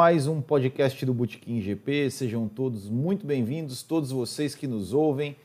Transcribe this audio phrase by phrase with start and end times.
[0.00, 2.10] mais um podcast do Botequim GP.
[2.10, 5.36] Sejam todos muito bem-vindos, todos vocês que nos ouvem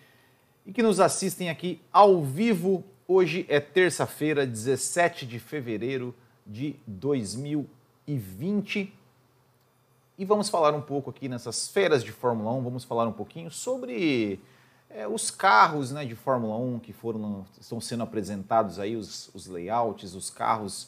[0.65, 2.81] e que nos assistem aqui ao vivo.
[3.05, 6.15] Hoje é terça-feira, 17 de fevereiro
[6.47, 8.93] de 2020.
[10.17, 13.51] E vamos falar um pouco aqui nessas feiras de Fórmula 1, vamos falar um pouquinho
[13.51, 14.39] sobre
[14.89, 19.47] é, os carros né, de Fórmula 1 que foram estão sendo apresentados aí, os, os
[19.47, 20.87] layouts, os carros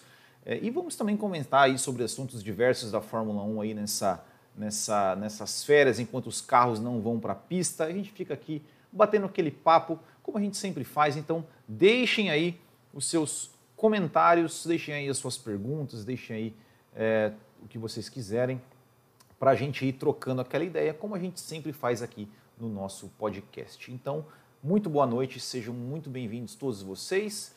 [0.49, 4.23] é, e vamos também comentar aí sobre assuntos diversos da Fórmula 1 aí nessa,
[4.55, 7.83] nessa, nessas férias, enquanto os carros não vão para a pista.
[7.83, 11.17] A gente fica aqui batendo aquele papo, como a gente sempre faz.
[11.17, 12.57] Então, deixem aí
[12.93, 16.55] os seus comentários, deixem aí as suas perguntas, deixem aí
[16.95, 18.61] é, o que vocês quiserem
[19.37, 22.25] para a gente ir trocando aquela ideia, como a gente sempre faz aqui
[22.57, 23.91] no nosso podcast.
[23.91, 24.25] Então,
[24.63, 27.53] muito boa noite, sejam muito bem-vindos todos vocês.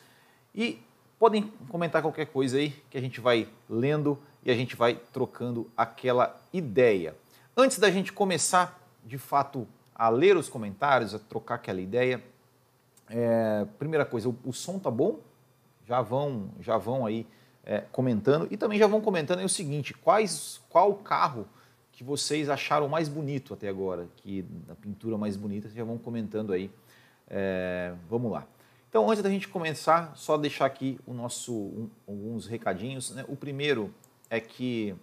[0.53, 0.77] E
[1.21, 5.69] Podem comentar qualquer coisa aí que a gente vai lendo e a gente vai trocando
[5.77, 7.15] aquela ideia.
[7.55, 12.23] Antes da gente começar, de fato, a ler os comentários, a trocar aquela ideia,
[13.07, 15.19] é, primeira coisa, o, o, som tá bom?
[15.85, 17.27] Já vão, já vão aí
[17.63, 21.47] é, comentando e também já vão comentando aí o seguinte: quais, qual carro
[21.91, 26.51] que vocês acharam mais bonito até agora, que a pintura mais bonita, já vão comentando
[26.51, 26.71] aí.
[27.29, 28.47] É, vamos lá.
[28.91, 33.11] Então, antes da gente começar, só deixar aqui o nosso, um, alguns recadinhos.
[33.11, 33.23] Né?
[33.29, 33.95] O primeiro
[34.29, 34.93] é que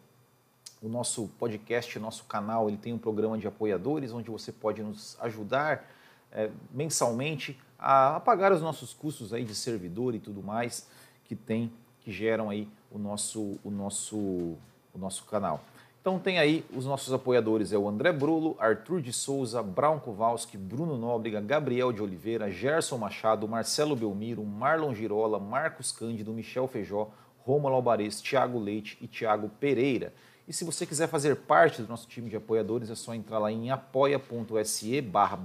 [0.83, 5.17] o nosso podcast, nosso canal, ele tem um programa de apoiadores onde você pode nos
[5.23, 5.89] ajudar
[6.31, 10.87] é, mensalmente a, a, pagar os nossos custos aí de servidor e tudo mais
[11.25, 15.65] que tem, que geram aí o nosso, o nosso, o nosso canal.
[16.09, 20.57] Então tem aí os nossos apoiadores, é o André Brulo, Arthur de Souza, Brown Kowalski,
[20.57, 27.11] Bruno Nóbrega, Gabriel de Oliveira, Gerson Machado, Marcelo Belmiro, Marlon Girola, Marcos Cândido, Michel Feijó,
[27.41, 30.15] Romulo Albares, Tiago Leite e Tiago Pereira.
[30.49, 33.53] E se você quiser fazer parte do nosso time de apoiadores, é só entrar lá
[33.53, 35.39] em apoia.se barra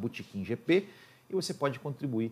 [1.29, 2.31] e você pode contribuir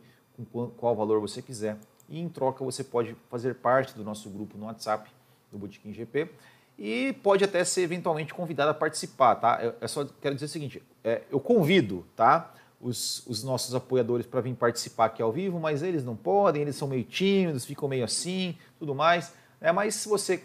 [0.54, 1.78] com qual valor você quiser.
[2.08, 5.12] E em troca você pode fazer parte do nosso grupo no WhatsApp
[5.52, 6.30] do Botequim GP
[6.78, 9.60] e pode até ser eventualmente convidado a participar, tá?
[9.62, 12.54] Eu, eu só quero dizer o seguinte, é, eu convido, tá?
[12.80, 16.76] Os, os nossos apoiadores para vir participar aqui ao vivo, mas eles não podem, eles
[16.76, 19.34] são meio tímidos, ficam meio assim, tudo mais.
[19.60, 20.44] É, mas se você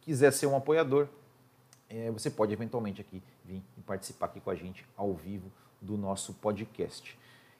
[0.00, 1.08] quiser ser um apoiador,
[1.88, 5.50] é, você pode eventualmente aqui vir participar aqui com a gente ao vivo
[5.80, 7.18] do nosso podcast.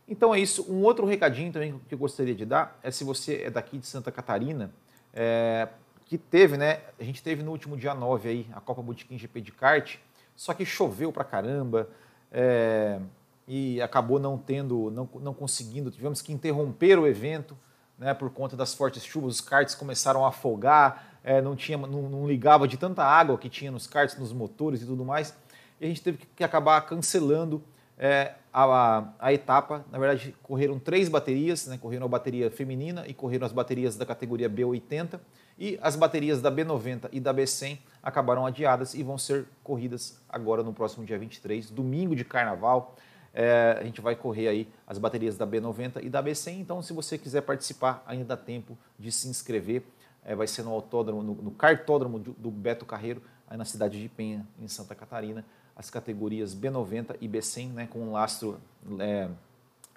[0.08, 0.70] Então é isso.
[0.72, 3.86] Um outro recadinho também que eu gostaria de dar é se você é daqui de
[3.86, 4.72] Santa Catarina,
[5.12, 5.68] é,
[6.06, 6.80] que teve, né?
[6.98, 9.96] A gente teve no último dia 9 aí a Copa Botequim GP de kart,
[10.36, 11.88] só que choveu pra caramba
[12.30, 12.98] é,
[13.46, 17.56] e acabou não tendo, não, não conseguindo, tivemos que interromper o evento,
[17.98, 18.14] né?
[18.14, 22.26] Por conta das fortes chuvas, os karts começaram a afogar, é, não tinha, não, não,
[22.26, 25.36] ligava de tanta água que tinha nos karts, nos motores e tudo mais,
[25.80, 27.62] e a gente teve que acabar cancelando
[27.98, 29.84] é, a, a, etapa.
[29.90, 31.78] Na verdade, correram três baterias, né?
[31.78, 35.20] correram a bateria feminina e correram as baterias da categoria B80
[35.58, 40.62] e as baterias da B90 e da B100 acabaram adiadas e vão ser corridas agora
[40.62, 42.96] no próximo dia 23, domingo de carnaval.
[43.34, 46.58] É, a gente vai correr aí as baterias da B90 e da B100.
[46.58, 49.82] Então, se você quiser participar, ainda dá tempo de se inscrever.
[50.24, 54.08] É, vai ser no autódromo, no, no cartódromo do, Beto Carreiro, aí na cidade de
[54.08, 55.44] Penha, em Santa Catarina.
[55.74, 58.60] As categorias B90 e B100, né, com um lastro.
[59.00, 59.28] É,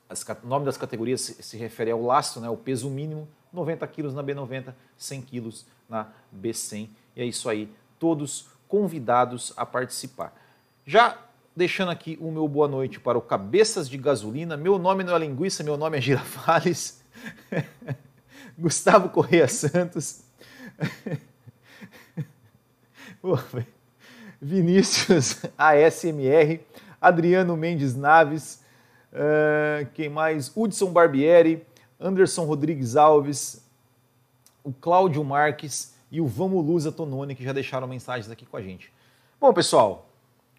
[0.09, 3.87] as, o nome das categorias se, se refere ao lastro, né, o peso mínimo 90
[3.87, 6.89] quilos na B90, 100 quilos na B100.
[7.15, 10.33] E é isso aí, todos convidados a participar.
[10.85, 11.17] Já
[11.55, 14.57] deixando aqui o meu boa noite para o Cabeças de Gasolina.
[14.57, 17.01] Meu nome não é Linguiça, meu nome é Girafales.
[18.57, 20.23] Gustavo Correia Santos.
[24.41, 26.59] Vinícius ASMR.
[26.99, 28.61] Adriano Mendes Naves.
[29.13, 30.51] Uh, quem mais?
[30.55, 31.65] Hudson Barbieri.
[31.99, 33.65] Anderson Rodrigues Alves,
[34.63, 38.61] o Cláudio Marques e o Vamos Lusa Tononi, que já deixaram mensagens aqui com a
[38.61, 38.91] gente.
[39.39, 40.09] Bom, pessoal,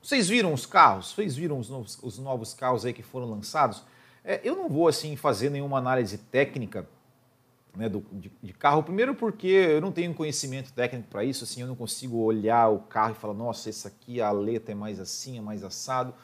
[0.02, 1.12] vocês viram os carros?
[1.12, 3.82] Vocês viram os novos, os novos carros aí que foram lançados?
[4.24, 6.86] É, eu não vou, assim, fazer nenhuma análise técnica
[7.76, 8.82] né, do, de, de, carro.
[8.82, 12.78] Primeiro porque eu não tenho conhecimento técnico para isso, assim, eu não consigo olhar o
[12.80, 16.14] carro e falar, nossa, esse aqui, a aleta é mais assim, é mais assado.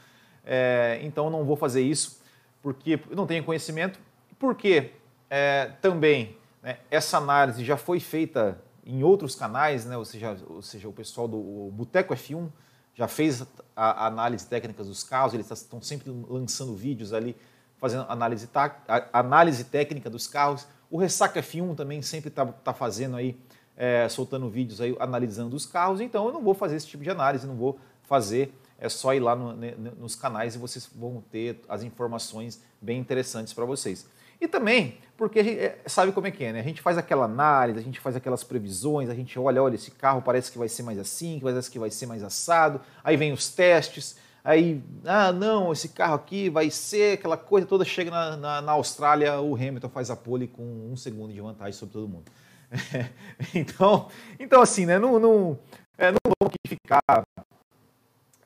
[0.44, 2.20] É, então não vou fazer isso,
[2.62, 3.99] porque eu não tenho conhecimento.
[4.38, 4.93] Por quê?
[5.34, 10.61] É, também né, essa análise já foi feita em outros canais, né, ou, seja, ou
[10.61, 12.50] seja, o pessoal do Boteco F1
[12.94, 13.40] já fez
[13.75, 17.34] a, a análise técnica dos carros, eles estão sempre lançando vídeos ali,
[17.79, 18.76] fazendo análise, tá,
[19.11, 20.69] análise técnica dos carros.
[20.90, 23.34] O Ressaca F1 também sempre está tá fazendo aí
[23.75, 27.08] é, soltando vídeos aí analisando os carros, então eu não vou fazer esse tipo de
[27.08, 29.55] análise, não vou fazer, é só ir lá no,
[29.99, 34.06] nos canais e vocês vão ter as informações bem interessantes para vocês.
[34.43, 36.59] E também, porque a gente é, sabe como é que é, né?
[36.59, 39.93] A gente faz aquela análise, a gente faz aquelas previsões, a gente olha, olha, esse
[39.93, 43.33] carro parece que vai ser mais assim, parece que vai ser mais assado, aí vem
[43.33, 48.37] os testes, aí, ah, não, esse carro aqui vai ser aquela coisa toda, chega na,
[48.37, 52.09] na, na Austrália, o Hamilton faz a pole com um segundo de vantagem sobre todo
[52.09, 52.25] mundo.
[53.55, 54.09] então,
[54.41, 54.99] então, assim, né?
[54.99, 55.56] Não, não,
[55.97, 57.00] é, não vamos ficar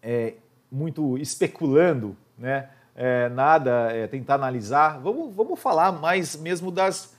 [0.02, 0.34] é,
[0.70, 2.68] muito especulando, né?
[2.96, 4.98] É, nada, é, tentar analisar.
[5.00, 7.14] Vamos, vamos falar mais mesmo das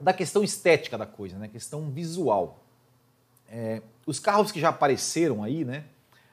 [0.00, 1.48] da questão estética da coisa, né?
[1.48, 2.58] Questão visual.
[3.48, 5.84] É, os carros que já apareceram aí, né?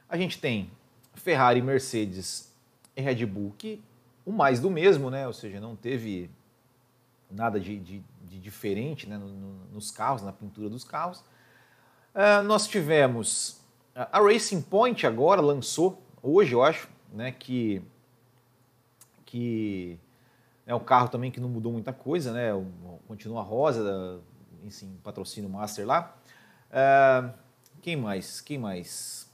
[0.09, 0.69] A gente tem
[1.13, 2.51] Ferrari, Mercedes
[2.95, 3.81] e Red Bull, que
[4.25, 5.27] o mais do mesmo, né?
[5.27, 6.29] Ou seja, não teve
[7.29, 9.18] nada de, de, de diferente né?
[9.18, 11.19] No, no, nos carros, na pintura dos carros.
[12.13, 13.62] Uh, nós tivemos
[13.95, 17.81] a Racing Point agora lançou hoje, eu acho, né, que
[19.25, 19.97] que
[20.65, 22.49] é um carro também que não mudou muita coisa, né,
[23.07, 24.19] continua rosa,
[24.63, 26.15] enfim, patrocínio Master lá.
[26.69, 27.33] Uh,
[27.81, 28.41] quem mais?
[28.41, 29.29] Quem mais?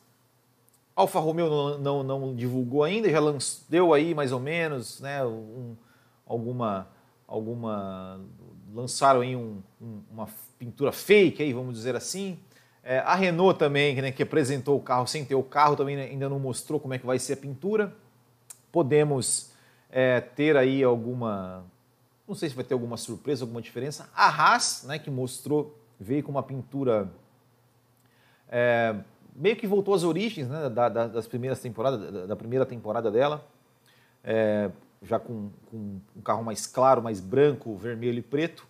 [0.96, 5.24] Alfa Romeo não, não, não, divulgou ainda, já lançou, deu aí mais ou menos, né,
[5.26, 5.76] um,
[6.26, 6.88] alguma,
[7.28, 8.20] alguma,
[8.74, 10.28] lançaram aí um, um, uma
[10.58, 12.40] pintura fake aí, vamos dizer assim.
[12.90, 16.30] É, a Renault também, né, que apresentou o carro sem ter o carro, também ainda
[16.30, 17.94] não mostrou como é que vai ser a pintura.
[18.72, 19.52] Podemos
[19.90, 21.66] é, ter aí alguma,
[22.26, 24.10] não sei se vai ter alguma surpresa, alguma diferença.
[24.16, 27.12] A Haas, né, que mostrou, veio com uma pintura
[28.48, 28.96] é,
[29.36, 33.12] meio que voltou às origens né, da, da, das primeiras temporadas, da, da primeira temporada
[33.12, 33.46] dela,
[34.24, 34.72] é,
[35.04, 38.66] já com, com, um carro mais claro, mais branco, vermelho e preto.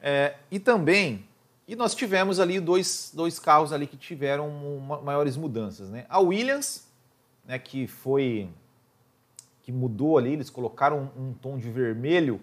[0.00, 1.28] É, e também
[1.68, 4.48] e nós tivemos ali dois, dois carros ali que tiveram
[5.02, 5.90] maiores mudanças.
[5.90, 6.06] Né?
[6.08, 6.86] A Williams,
[7.44, 8.48] né, que foi
[9.62, 12.40] que mudou ali, eles colocaram um, um tom de vermelho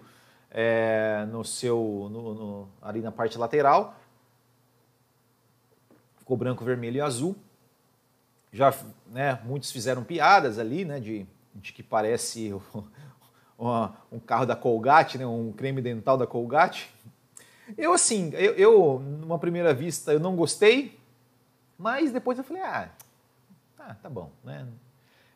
[0.50, 3.98] é, no seu no, no, ali na parte lateral.
[6.18, 7.34] Ficou branco, vermelho e azul.
[8.52, 8.74] Já,
[9.06, 12.54] né, muitos fizeram piadas ali, né, de, de que parece
[14.12, 16.94] um carro da Colgate, né, um creme dental da Colgate.
[17.76, 20.98] Eu, assim, eu, eu, numa primeira vista, eu não gostei,
[21.78, 22.90] mas depois eu falei, ah,
[23.76, 24.66] tá, tá bom, né?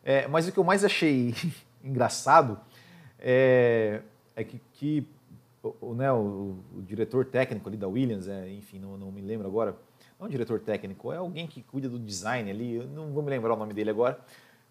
[0.04, 1.34] É, mas o que eu mais achei
[1.82, 2.58] engraçado
[3.18, 4.02] é,
[4.36, 5.06] é que, que
[5.62, 9.46] o, né, o, o, diretor técnico ali da Williams, é, enfim, não, não me lembro
[9.46, 9.76] agora,
[10.18, 13.22] não é um diretor técnico, é alguém que cuida do design ali, eu não vou
[13.22, 14.18] me lembrar o nome dele agora,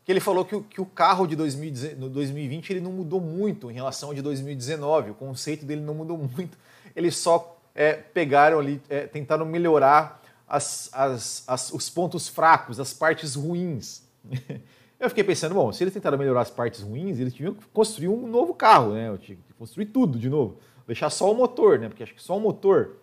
[0.06, 4.10] que ele falou que, que o carro de 2020 ele não mudou muito em relação
[4.10, 6.58] ao de 2019, o conceito dele não mudou muito,
[6.98, 12.92] eles só é, pegaram ali, é, tentaram melhorar as, as, as, os pontos fracos, as
[12.92, 14.02] partes ruins.
[15.00, 18.08] Eu fiquei pensando, bom, se eles tentaram melhorar as partes ruins, eles tinham que construir
[18.08, 19.10] um novo carro, né?
[19.10, 20.58] Eu tinha que construir tudo de novo.
[20.88, 21.88] Deixar só o motor, né?
[21.88, 22.96] Porque acho que só o motor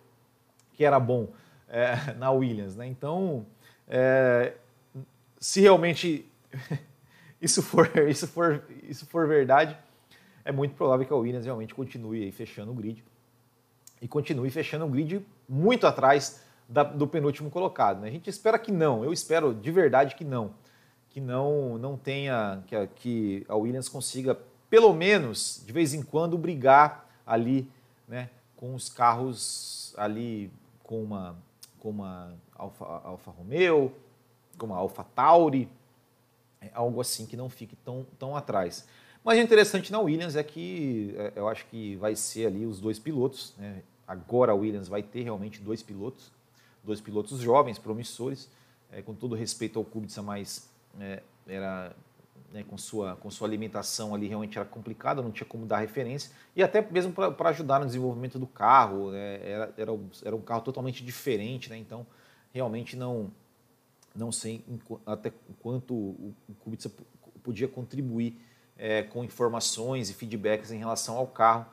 [0.73, 1.29] que era bom
[1.69, 2.85] é, na Williams, né?
[2.85, 3.45] Então,
[3.87, 4.55] é,
[5.39, 6.29] se realmente
[7.41, 9.77] isso for, isso, for, isso for verdade,
[10.43, 13.01] é muito provável que a Williams realmente continue fechando o grid
[14.01, 18.01] e continue fechando um grid muito atrás da, do penúltimo colocado.
[18.01, 18.07] Né?
[18.07, 20.53] A gente espera que não, eu espero de verdade que não,
[21.09, 24.37] que não, não tenha, que a, que a Williams consiga
[24.69, 27.69] pelo menos de vez em quando brigar ali,
[28.07, 30.51] né, com os carros ali
[30.83, 31.35] com uma
[31.79, 33.93] com uma Alfa, Alfa Romeo,
[34.57, 35.69] com uma Alfa Tauri,
[36.59, 38.87] é algo assim que não fique tão, tão atrás.
[39.25, 42.79] Mas o interessante na Williams é que é, eu acho que vai ser ali os
[42.79, 46.31] dois pilotos, né, agora a Williams vai ter realmente dois pilotos,
[46.83, 48.47] dois pilotos jovens, promissores,
[48.91, 51.95] é, com todo respeito ao Kubica, mas é, era
[52.53, 56.31] né, com, sua, com sua alimentação ali realmente era complicada, não tinha como dar referência,
[56.55, 59.91] e até mesmo para ajudar no desenvolvimento do carro, né, era, era,
[60.23, 62.05] era um carro totalmente diferente, né, então
[62.53, 63.31] realmente não,
[64.15, 64.63] não sei
[65.03, 66.91] até quanto o Kubica
[67.41, 68.39] podia contribuir
[68.77, 71.65] é, com informações e feedbacks em relação ao carro,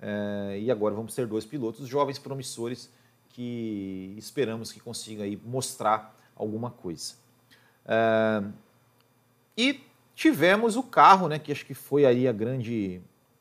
[0.00, 2.90] é, e agora vamos ter dois pilotos jovens promissores
[3.30, 7.14] que esperamos que consigam aí mostrar alguma coisa.
[7.86, 8.42] É,
[9.56, 9.80] e
[10.14, 13.00] tivemos o carro, né, que acho que foi aí a grande,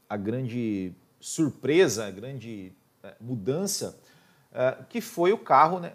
[0.09, 3.97] a grande surpresa, a grande é, mudança,
[4.51, 5.93] é, que foi o carro, né,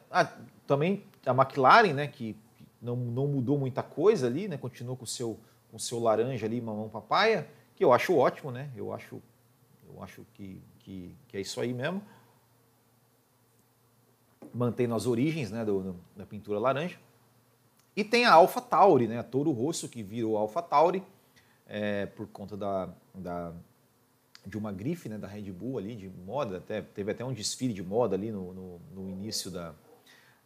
[0.67, 2.37] também a McLaren, né, que
[2.81, 5.39] não, não mudou muita coisa ali, né, continuou com o seu,
[5.71, 9.23] com seu laranja ali, mamão papaya, que eu acho ótimo, né, eu acho
[9.95, 12.03] eu acho que, que, que é isso aí mesmo.
[14.53, 16.99] mantendo as origens né, do, do, da pintura laranja.
[17.97, 21.03] E tem a Alpha Tauri, né, a Toro Rosso, que virou Alpha Tauri
[21.67, 23.53] é, por conta da, da,
[24.47, 27.73] de uma grife né, da Red Bull ali, de moda, até, teve até um desfile
[27.73, 29.75] de moda ali no, no, no início da,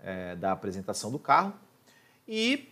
[0.00, 1.52] é, da apresentação do carro.
[2.26, 2.70] E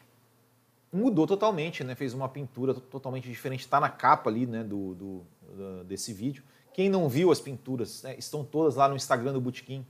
[0.93, 5.23] mudou totalmente, né, fez uma pintura totalmente diferente, está na capa ali né, do, do,
[5.55, 6.43] do, desse vídeo.
[6.73, 9.85] Quem não viu as pinturas, né, estão todas lá no Instagram do Botequim,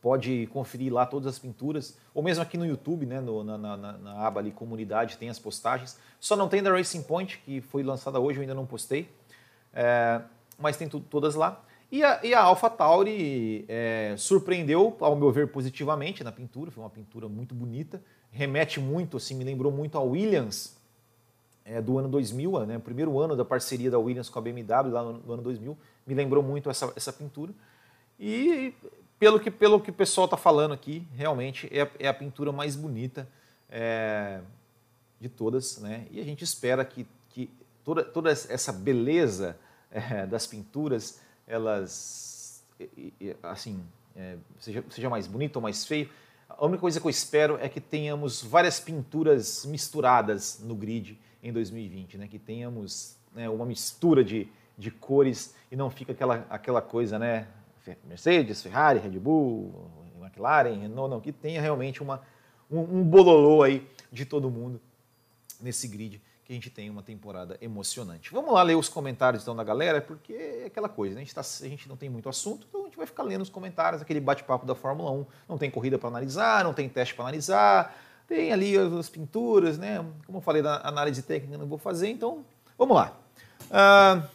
[0.00, 3.76] pode conferir lá todas as pinturas, ou mesmo aqui no YouTube, né, no, na, na,
[3.76, 5.98] na, aba ali comunidade, tem as postagens.
[6.20, 9.08] Só não tem da Racing Point, que foi lançada hoje, eu ainda não postei,
[9.72, 10.20] é,
[10.58, 11.60] mas tem tudo, todas lá.
[11.90, 16.82] E a, e a Alpha Tauri é, surpreendeu, ao meu ver, positivamente na pintura, foi
[16.82, 18.02] uma pintura muito bonita,
[18.34, 20.76] remete muito, assim, me lembrou muito a Williams
[21.64, 24.90] é, do ano 2000, né, o primeiro ano da parceria da Williams com a BMW,
[24.90, 27.52] lá no, no ano 2000, me lembrou muito essa, essa pintura.
[28.18, 28.74] E
[29.18, 32.76] pelo que, pelo que o pessoal está falando aqui, realmente é, é, a pintura mais
[32.76, 33.26] bonita
[33.70, 34.40] é,
[35.20, 36.06] de todas, né?
[36.10, 37.48] E a gente espera que, que
[37.84, 39.56] toda, toda essa beleza
[39.90, 42.62] é, das pinturas, elas,
[43.42, 43.82] assim,
[44.16, 46.10] é, seja, seja mais bonito ou mais feio.
[46.48, 51.52] A única coisa que eu espero é que tenhamos várias pinturas misturadas no grid em
[51.52, 52.28] 2020, né?
[52.28, 57.48] Que tenhamos né, uma mistura de, de cores e não fica aquela, aquela coisa, né?
[58.04, 62.22] Mercedes, Ferrari, Red Bull, McLaren, Renault, não, que tenha realmente uma,
[62.70, 64.80] um, um bololô aí de todo mundo
[65.60, 68.30] nesse grid que a gente tem uma temporada emocionante.
[68.30, 71.22] Vamos lá ler os comentários então da galera, porque é aquela coisa, né?
[71.22, 73.40] a, gente tá, a gente não tem muito assunto, então a gente vai ficar lendo
[73.40, 75.26] os comentários, aquele bate-papo da Fórmula 1.
[75.48, 77.96] Não tem corrida para analisar, não tem teste para analisar,
[78.28, 80.04] tem ali as pinturas, né?
[80.26, 82.44] Como eu falei da análise técnica, não vou fazer, então
[82.76, 83.16] vamos lá.
[83.70, 84.28] Uh,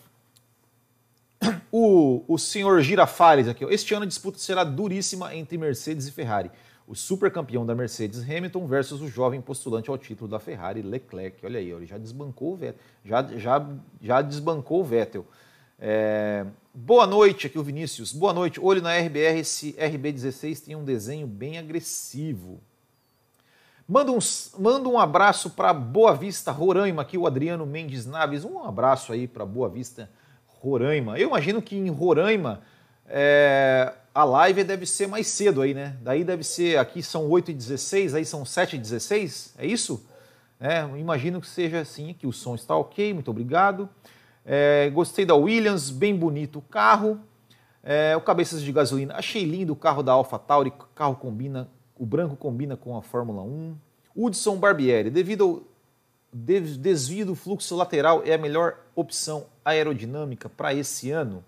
[1.71, 6.49] o, o senhor Girafales aqui, este ano a disputa será duríssima entre Mercedes e Ferrari.
[6.89, 11.45] O supercampeão da Mercedes Hamilton versus o jovem postulante ao título da Ferrari Leclerc.
[11.45, 12.81] Olha aí, ele já desbancou o Vettel.
[13.05, 13.69] Já, já,
[14.01, 15.23] já desbancou o Vettel.
[15.77, 16.47] É...
[16.73, 18.11] Boa noite, aqui o Vinícius.
[18.11, 18.59] Boa noite.
[18.59, 22.59] Olho na RBR, esse RB16 tem um desenho bem agressivo.
[23.87, 24.17] Manda um,
[24.57, 28.43] manda um abraço para Boa Vista, Roraima, aqui o Adriano Mendes Naves.
[28.43, 30.09] Um abraço aí para Boa Vista,
[30.47, 31.19] Roraima.
[31.19, 32.63] Eu imagino que em Roraima
[33.05, 35.97] é, a live deve ser mais cedo aí, né?
[36.01, 40.05] Daí deve ser, aqui são 8h16, aí são 7h16, é isso?
[40.59, 43.89] É, imagino que seja assim, que o som está ok, muito obrigado.
[44.45, 47.19] É, gostei da Williams, bem bonito o carro.
[47.81, 52.05] É, o cabeças de gasolina, achei lindo o carro da AlphaTauri, o carro combina, o
[52.05, 53.75] branco combina com a Fórmula 1.
[54.15, 55.63] Hudson Barbieri, devido ao
[56.33, 61.43] desvio do fluxo lateral é a melhor opção aerodinâmica para esse ano?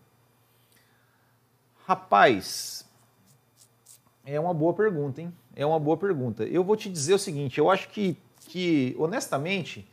[1.91, 2.85] Rapaz,
[4.25, 5.33] é uma boa pergunta, hein?
[5.53, 6.45] É uma boa pergunta.
[6.45, 8.15] Eu vou te dizer o seguinte: eu acho que,
[8.47, 9.85] que honestamente,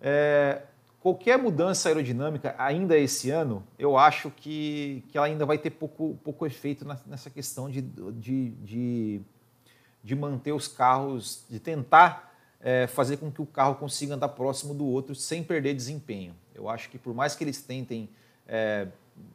[0.00, 0.62] é,
[0.98, 6.18] qualquer mudança aerodinâmica ainda esse ano, eu acho que, que ela ainda vai ter pouco,
[6.24, 9.20] pouco efeito nessa questão de, de, de,
[10.02, 14.74] de manter os carros, de tentar é, fazer com que o carro consiga andar próximo
[14.74, 16.34] do outro sem perder desempenho.
[16.52, 18.08] Eu acho que por mais que eles tentem
[18.48, 18.88] é,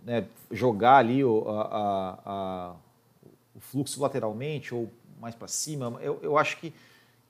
[0.04, 2.76] né, jogar ali o, a, a,
[3.56, 6.74] o, fluxo lateralmente ou mais para cima, eu, eu acho que,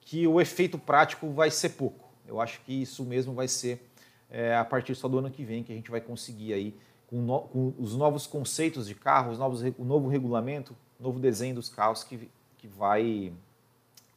[0.01, 2.09] que o efeito prático vai ser pouco.
[2.27, 3.87] Eu acho que isso mesmo vai ser
[4.29, 6.75] é, a partir só do ano que vem que a gente vai conseguir aí
[7.07, 11.69] com, no, com os novos conceitos de carros, novos, o novo regulamento, novo desenho dos
[11.69, 13.31] carros que, que vai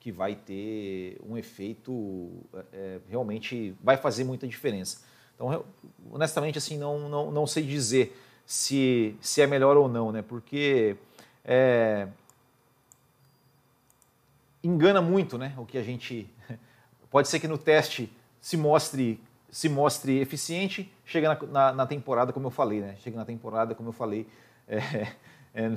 [0.00, 2.30] que vai ter um efeito
[2.72, 5.02] é, realmente vai fazer muita diferença.
[5.34, 5.64] Então,
[6.12, 10.22] honestamente, assim, não, não, não sei dizer se, se é melhor ou não, né?
[10.22, 10.96] Porque
[11.44, 12.06] é,
[14.62, 15.52] engana muito, né?
[15.58, 16.30] O que a gente
[17.10, 18.10] pode ser que no teste
[18.40, 22.96] se mostre se mostre eficiente, chega na, na, na temporada, como eu falei, né?
[22.98, 24.26] Chega na temporada, como eu falei,
[24.68, 25.12] é,
[25.54, 25.76] é,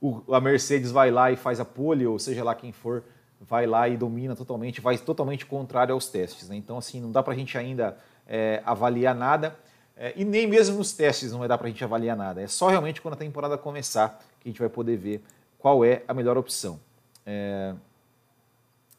[0.00, 3.04] o, a Mercedes vai lá e faz a pole, ou seja lá quem for,
[3.40, 6.48] vai lá e domina totalmente, vai totalmente contrário aos testes.
[6.48, 6.56] Né?
[6.56, 7.96] Então, assim, não dá para a gente ainda
[8.26, 9.56] é, avaliar nada,
[10.02, 12.40] é, e nem mesmo nos testes não vai dar para a gente avaliar nada.
[12.40, 15.22] É só realmente quando a temporada começar que a gente vai poder ver
[15.58, 16.80] qual é a melhor opção.
[17.26, 17.74] É...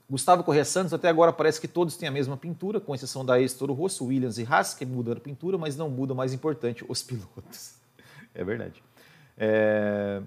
[0.08, 3.40] Gustavo Corrêa Santos, até agora parece que todos têm a mesma pintura, com exceção da
[3.40, 7.02] ex-Toro Rosso, Williams e Haas, que mudam a pintura, mas não muda mais importante, os
[7.04, 7.74] pilotos.
[8.36, 8.84] É verdade.
[9.38, 10.22] É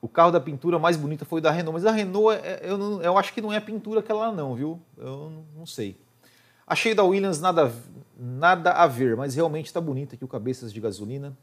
[0.00, 2.78] o carro da pintura mais bonita foi o da Renault, mas a Renault, é, eu,
[2.78, 4.80] não, eu acho que não é a pintura que ela não, viu?
[4.96, 5.96] Eu não sei.
[6.66, 7.72] Achei da Williams nada,
[8.18, 11.36] nada a ver, mas realmente está bonita aqui o cabeças de gasolina.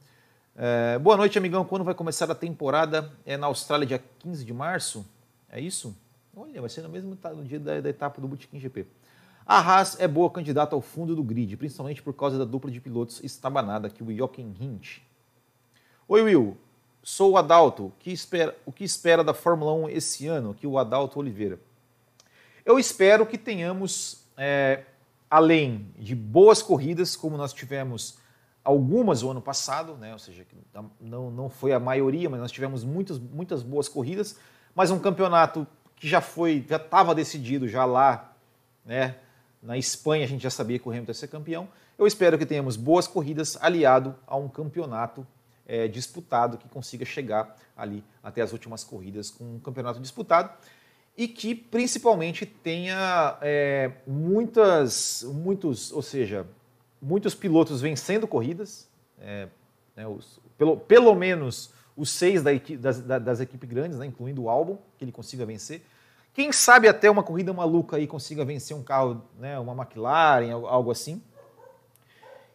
[0.55, 1.63] É, boa noite, amigão.
[1.63, 3.12] Quando vai começar a temporada?
[3.25, 5.05] É na Austrália, dia 15 de março?
[5.50, 5.96] É isso?
[6.36, 8.86] Olha, vai ser no mesmo no dia da, da etapa do Botequim GP.
[9.46, 12.82] A Haas é boa candidata ao fundo do grid, principalmente por causa da dupla de
[12.82, 14.98] pilotos estabanada que o Jochen Hint.
[16.08, 16.58] Oi, Will.
[17.01, 17.94] Sou o Adalto.
[18.00, 20.51] Que espera, o que espera da Fórmula 1 esse ano?
[20.51, 21.60] Aqui o Adalto Oliveira.
[22.65, 24.84] Eu espero que tenhamos, é,
[25.36, 28.18] além de boas corridas, como nós tivemos
[28.63, 30.13] algumas o ano passado, né?
[30.13, 30.48] ou seja,
[31.01, 34.38] não, não foi a maioria, mas nós tivemos muitas, muitas boas corridas,
[34.74, 38.34] mas um campeonato que já foi, já estava decidido já lá,
[38.86, 39.18] né?
[39.62, 41.68] Na Espanha a gente já sabia que o Hamilton ia ser campeão.
[41.98, 45.27] Eu espero que tenhamos boas corridas aliado a um campeonato
[45.68, 50.50] é, disputado que consiga chegar ali até as últimas corridas com um campeonato disputado
[51.17, 56.45] e que principalmente tenha é, muitas, muitos, ou seja,
[57.01, 59.48] muitos pilotos vencendo corridas, é,
[59.95, 64.50] né, os, pelo, pelo menos os seis da das, das, equipes grandes, né, incluindo o
[64.50, 65.81] álbum, que ele consiga vencer.
[66.34, 70.91] Quem sabe até uma corrida maluca aí consiga vencer um carro, né, uma McLaren, algo
[70.91, 71.22] assim.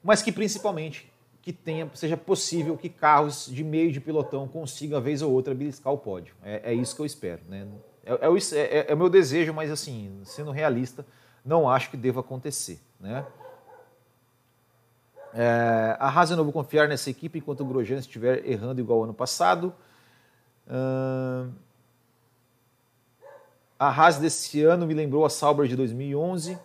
[0.03, 5.23] Mas que principalmente que tenha, seja possível que carros de meio de pilotão consigam, vez
[5.23, 6.35] ou outra, beliscar o pódio.
[6.43, 7.41] É, é isso que eu espero.
[7.49, 7.67] Né?
[8.05, 11.07] É, é, é, é, o meu desejo, mas assim, sendo realista,
[11.45, 12.81] não acho que deva acontecer.
[12.99, 13.25] Né?
[15.33, 19.75] É, a vou confiar nessa equipe enquanto o Grosjean estiver errando igual ano passado.
[23.79, 26.59] A Haas desse ano me lembrou a Sauber de 2011.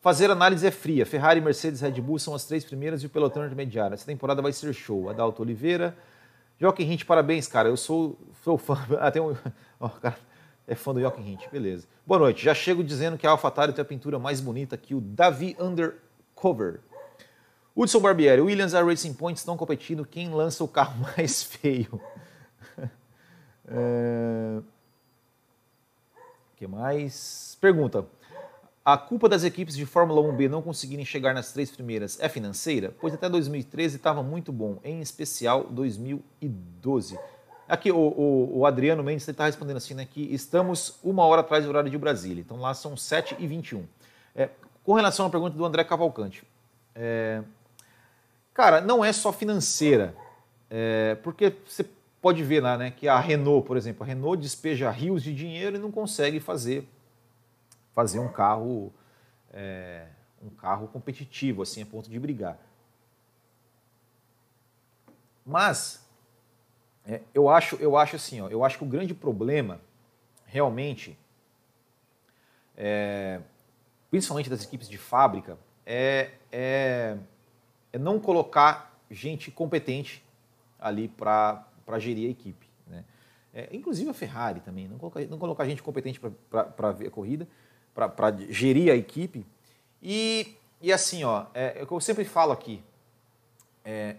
[0.00, 1.04] Fazer análise é fria.
[1.04, 3.92] Ferrari, Mercedes, Red Bull são as três primeiras e o pelotão intermediário.
[3.92, 5.10] Essa temporada vai ser show.
[5.10, 5.94] Adalto Oliveira.
[6.58, 7.68] Joaquim Hint, parabéns, cara.
[7.68, 8.78] Eu sou, sou fã.
[8.98, 9.36] Até um,
[9.78, 10.16] oh, cara,
[10.68, 11.86] é fã do Joaquim Hint, beleza.
[12.06, 12.44] Boa noite.
[12.44, 16.80] Já chego dizendo que a AlphaTauri tem a pintura mais bonita que o Davi Undercover.
[17.74, 21.98] Hudson Barbieri, Williams e Racing Point estão competindo quem lança o carro mais feio.
[23.66, 24.60] é...
[26.54, 27.56] que mais?
[27.60, 28.04] Pergunta.
[28.84, 32.94] A culpa das equipes de Fórmula 1B não conseguirem chegar nas três primeiras é financeira?
[33.00, 37.18] Pois até 2013 estava muito bom, em especial 2012.
[37.68, 41.64] Aqui o, o, o Adriano Mendes está respondendo assim, né, que estamos uma hora atrás
[41.64, 43.84] do horário de Brasília, então lá são 7h21.
[44.34, 44.48] É,
[44.82, 46.44] com relação à pergunta do André Cavalcante,
[46.94, 47.42] é,
[48.54, 50.16] cara, não é só financeira,
[50.70, 51.84] é, porque você
[52.22, 55.76] pode ver lá né, que a Renault, por exemplo, a Renault despeja rios de dinheiro
[55.76, 56.88] e não consegue fazer
[57.94, 58.92] fazer um carro
[59.52, 60.06] é,
[60.42, 62.56] um carro competitivo, assim, a ponto de brigar.
[65.44, 66.07] Mas
[67.08, 69.80] é, eu acho, eu acho assim, ó, eu acho que o grande problema
[70.44, 71.18] realmente,
[72.76, 73.40] é,
[74.10, 77.16] principalmente das equipes de fábrica, é, é,
[77.92, 80.22] é não colocar gente competente
[80.78, 81.64] ali para
[81.98, 82.68] gerir a equipe.
[82.86, 83.04] Né?
[83.54, 87.48] É, inclusive a Ferrari também, não colocar, não colocar gente competente para ver a corrida
[87.94, 89.44] para gerir a equipe.
[90.00, 92.82] E, e assim, ó, é, é, o que eu sempre falo aqui,
[93.84, 94.16] é,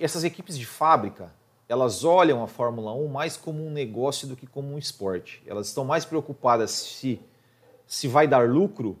[0.00, 1.30] essas equipes de fábrica,
[1.68, 5.42] elas olham a Fórmula 1 mais como um negócio do que como um esporte.
[5.46, 7.20] Elas estão mais preocupadas se,
[7.86, 8.96] se vai dar lucro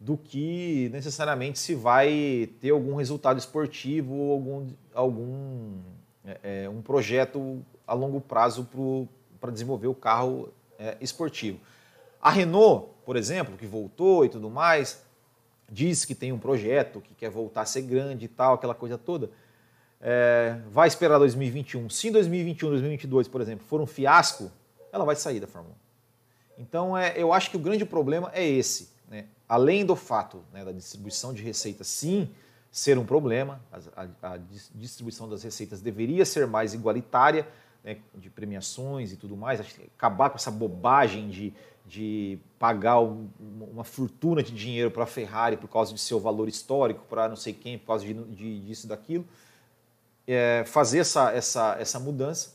[0.00, 5.78] do que necessariamente se vai ter algum resultado esportivo ou algum, algum
[6.24, 8.68] é, é um projeto a longo prazo
[9.40, 10.48] para desenvolver o carro
[10.78, 11.58] é, esportivo.
[12.20, 15.02] A Renault, por exemplo, que voltou e tudo mais,
[15.70, 18.98] diz que tem um projeto, que quer voltar a ser grande e tal, aquela coisa
[18.98, 19.30] toda.
[20.08, 21.90] É, vai esperar 2021.
[21.90, 24.52] Se em 2021, 2022, por exemplo, for um fiasco,
[24.92, 25.74] ela vai sair da Fórmula
[26.58, 26.62] 1.
[26.62, 28.90] Então, é, eu acho que o grande problema é esse.
[29.08, 29.26] Né?
[29.48, 32.30] Além do fato né, da distribuição de receitas, sim,
[32.70, 34.38] ser um problema, a, a, a
[34.76, 37.44] distribuição das receitas deveria ser mais igualitária,
[37.82, 39.60] né, de premiações e tudo mais,
[39.96, 41.52] acabar com essa bobagem de
[41.86, 46.48] de pagar um, uma fortuna de dinheiro para a Ferrari por causa de seu valor
[46.48, 49.24] histórico, para não sei quem, por causa de, de disso daquilo,
[50.26, 52.54] é, fazer essa, essa, essa mudança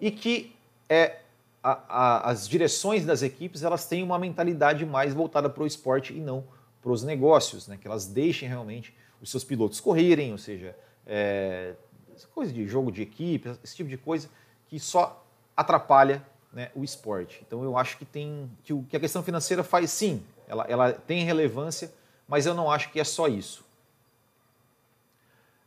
[0.00, 0.56] e que
[0.88, 1.18] é,
[1.62, 6.12] a, a, as direções das equipes elas têm uma mentalidade mais voltada para o esporte
[6.12, 6.44] e não
[6.80, 7.76] para os negócios, né?
[7.80, 11.74] que elas deixem realmente os seus pilotos correrem, ou seja, é,
[12.34, 14.28] coisa de jogo de equipe, esse tipo de coisa
[14.68, 15.24] que só
[15.56, 17.42] atrapalha né, o esporte.
[17.46, 20.92] Então eu acho que tem que, o, que a questão financeira faz sim, ela, ela
[20.92, 21.92] tem relevância,
[22.26, 23.64] mas eu não acho que é só isso.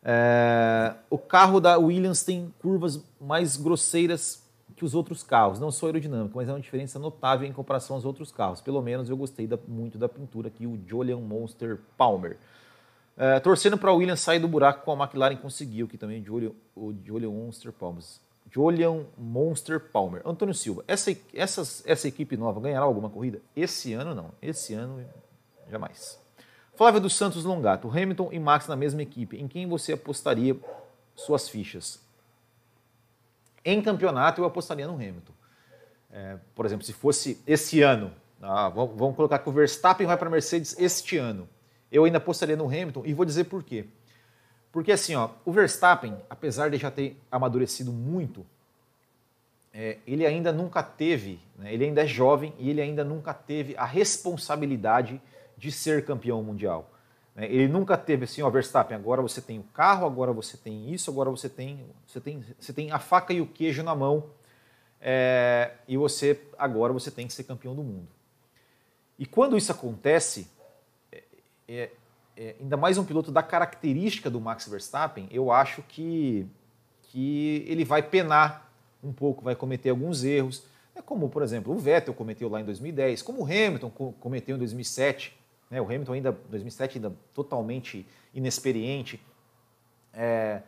[0.04, 4.42] É, o carro da Williams tem curvas mais grosseiras
[4.76, 8.04] que os outros carros, não só aerodinâmica, mas é uma diferença notável em comparação aos
[8.04, 8.62] outros carros.
[8.62, 12.38] Pelo menos eu gostei da, muito da pintura aqui, o Julian Monster Palmer.
[13.16, 16.52] É, torcendo para a Williams sair do buraco com a McLaren conseguiu, que também Julian,
[16.76, 18.04] o Julian Monster Palmer.
[18.50, 20.22] Julian Monster Palmer.
[20.26, 23.40] Antônio Silva, essa, essa equipe nova ganhará alguma corrida?
[23.56, 24.32] Esse ano não.
[24.42, 25.06] Esse ano
[25.70, 26.20] jamais.
[26.82, 29.40] Flávio dos Santos Longato, Hamilton e Max na mesma equipe.
[29.40, 30.58] Em quem você apostaria
[31.16, 32.02] suas fichas?
[33.64, 35.32] Em campeonato eu apostaria no Hamilton.
[36.12, 40.28] É, por exemplo, se fosse esse ano, ah, vamos colocar que o Verstappen vai para
[40.28, 41.48] a Mercedes este ano.
[41.92, 43.86] Eu ainda apostaria no Hamilton e vou dizer por quê.
[44.72, 48.44] Porque assim, ó, o Verstappen, apesar de já ter amadurecido muito,
[49.72, 53.78] é, ele ainda nunca teve, né, ele ainda é jovem e ele ainda nunca teve
[53.78, 55.22] a responsabilidade
[55.62, 56.92] de ser campeão mundial.
[57.36, 57.46] Né.
[57.46, 61.12] Ele nunca teve assim, ó, Verstappen, agora você tem o carro, agora você tem isso,
[61.12, 64.32] agora você tem, você tem, você tem a faca e o queijo na mão
[65.00, 68.08] é, e você agora você tem que ser campeão do mundo.
[69.20, 70.50] E quando isso acontece,
[71.12, 71.24] é,
[71.68, 71.92] é
[72.36, 76.48] é, ainda mais um piloto da característica do Max Verstappen, eu acho que,
[77.04, 78.72] que ele vai penar
[79.04, 80.64] um pouco, vai cometer alguns erros,
[80.96, 84.60] é como, por exemplo, o Vettel cometeu lá em 2010, como o Hamilton cometeu em
[84.60, 85.38] 2007,
[85.72, 85.82] né?
[85.82, 89.20] o Hamilton ainda, 2007, ainda totalmente inexperiente.
[90.14, 90.62] É,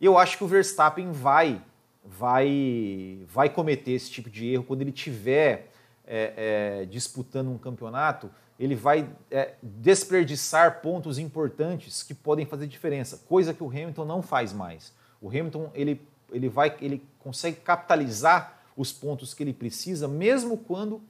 [0.00, 1.62] eu acho que o Verstappen vai,
[2.04, 5.70] vai, vai cometer esse tipo de erro quando ele tiver
[6.06, 13.18] é, é, disputando um campeonato ele vai é, desperdiçar pontos importantes que podem fazer diferença,
[13.28, 14.92] coisa que o Hamilton não faz mais.
[15.20, 16.00] O Hamilton ele,
[16.32, 21.02] ele, vai, ele consegue capitalizar os pontos que ele precisa, mesmo quando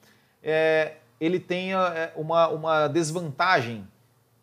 [0.43, 3.87] é, ele tenha é, uma, uma desvantagem,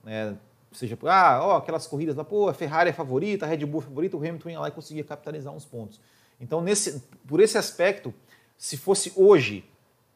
[0.03, 0.35] né?
[0.71, 3.83] seja, ah, ó, aquelas corridas lá, pô, a Ferrari é favorita, a Red Bull é
[3.83, 5.99] favorita, o Hamilton ia lá e conseguia capitalizar uns pontos.
[6.39, 8.13] Então, nesse, por esse aspecto,
[8.57, 9.63] se fosse hoje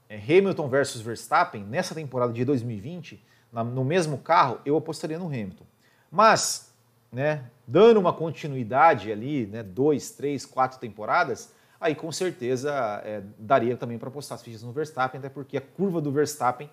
[0.10, 5.65] é, Hamilton versus Verstappen, nessa temporada de 2020, no mesmo carro, eu apostaria no Hamilton.
[6.12, 6.74] Mas,
[7.12, 12.72] né, dando uma continuidade ali, né, dois, três, quatro temporadas, aí com certeza
[13.04, 16.70] é, daria também para apostar as fichas no Verstappen, até porque a curva do Verstappen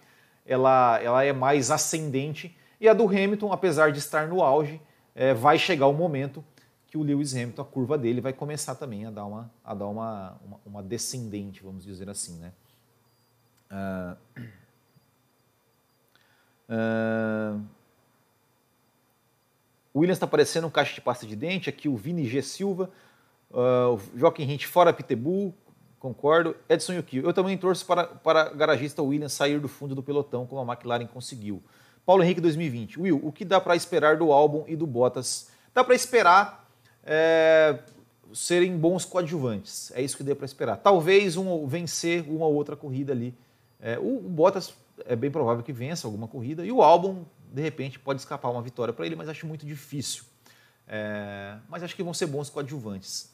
[0.47, 4.81] ela, ela é mais ascendente e a do Hamilton, apesar de estar no auge,
[5.15, 6.45] é, vai chegar o momento
[6.87, 9.87] que o Lewis Hamilton, a curva dele vai começar também a dar uma, a dar
[9.87, 12.53] uma, uma, uma descendente, vamos dizer assim, né?
[13.71, 14.41] Uh,
[16.69, 17.65] uh,
[19.95, 21.71] Williams está parecendo um caixa de pasta de dente.
[21.71, 22.43] Aqui o Vini G.
[22.43, 22.91] Silva.
[23.55, 25.55] Uh, Joaquim Hint fora Pitbull.
[25.99, 26.55] Concordo.
[26.69, 27.19] Edson Yuki.
[27.19, 31.07] Eu também torço para, para garagista Williams sair do fundo do pelotão, como a McLaren
[31.07, 31.63] conseguiu.
[32.05, 33.01] Paulo Henrique 2020.
[33.01, 35.49] Will, o que dá para esperar do álbum e do Bottas?
[35.73, 36.69] Dá para esperar
[37.03, 37.79] é,
[38.35, 39.91] serem bons coadjuvantes.
[39.95, 40.77] É isso que dá para esperar.
[40.77, 43.35] Talvez um, vencer uma ou outra corrida ali
[43.85, 44.73] é, o, o, Bottas
[45.05, 48.63] é bem provável que vença alguma corrida e o álbum, de repente, pode escapar uma
[48.63, 50.25] vitória para ele, mas acho muito difícil.
[50.89, 53.34] É, mas acho que vão ser bons coadjuvantes.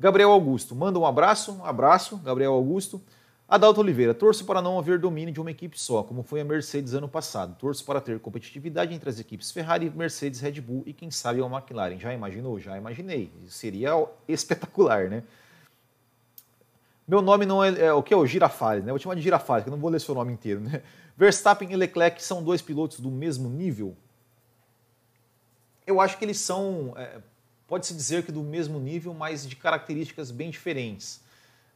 [0.00, 3.02] Gabriel Augusto, manda um abraço, um abraço, Gabriel Augusto.
[3.48, 6.92] Adalto Oliveira, torço para não haver domínio de uma equipe só, como foi a Mercedes
[6.92, 7.56] ano passado.
[7.58, 11.46] Torço para ter competitividade entre as equipes Ferrari, Mercedes, Red Bull e quem sabe a
[11.46, 11.98] McLaren.
[11.98, 12.60] Já imaginou?
[12.60, 13.32] Já imaginei.
[13.48, 13.92] Seria
[14.28, 15.24] espetacular, né?
[17.08, 18.90] Meu nome não é, é o que é o Girafales, né?
[18.90, 20.82] Vou chamar de Girafales, que eu não vou ler seu nome inteiro, né?
[21.16, 23.96] Verstappen e Leclerc são dois pilotos do mesmo nível?
[25.86, 27.16] Eu acho que eles são, é,
[27.68, 31.20] pode-se dizer que do mesmo nível, mas de características bem diferentes.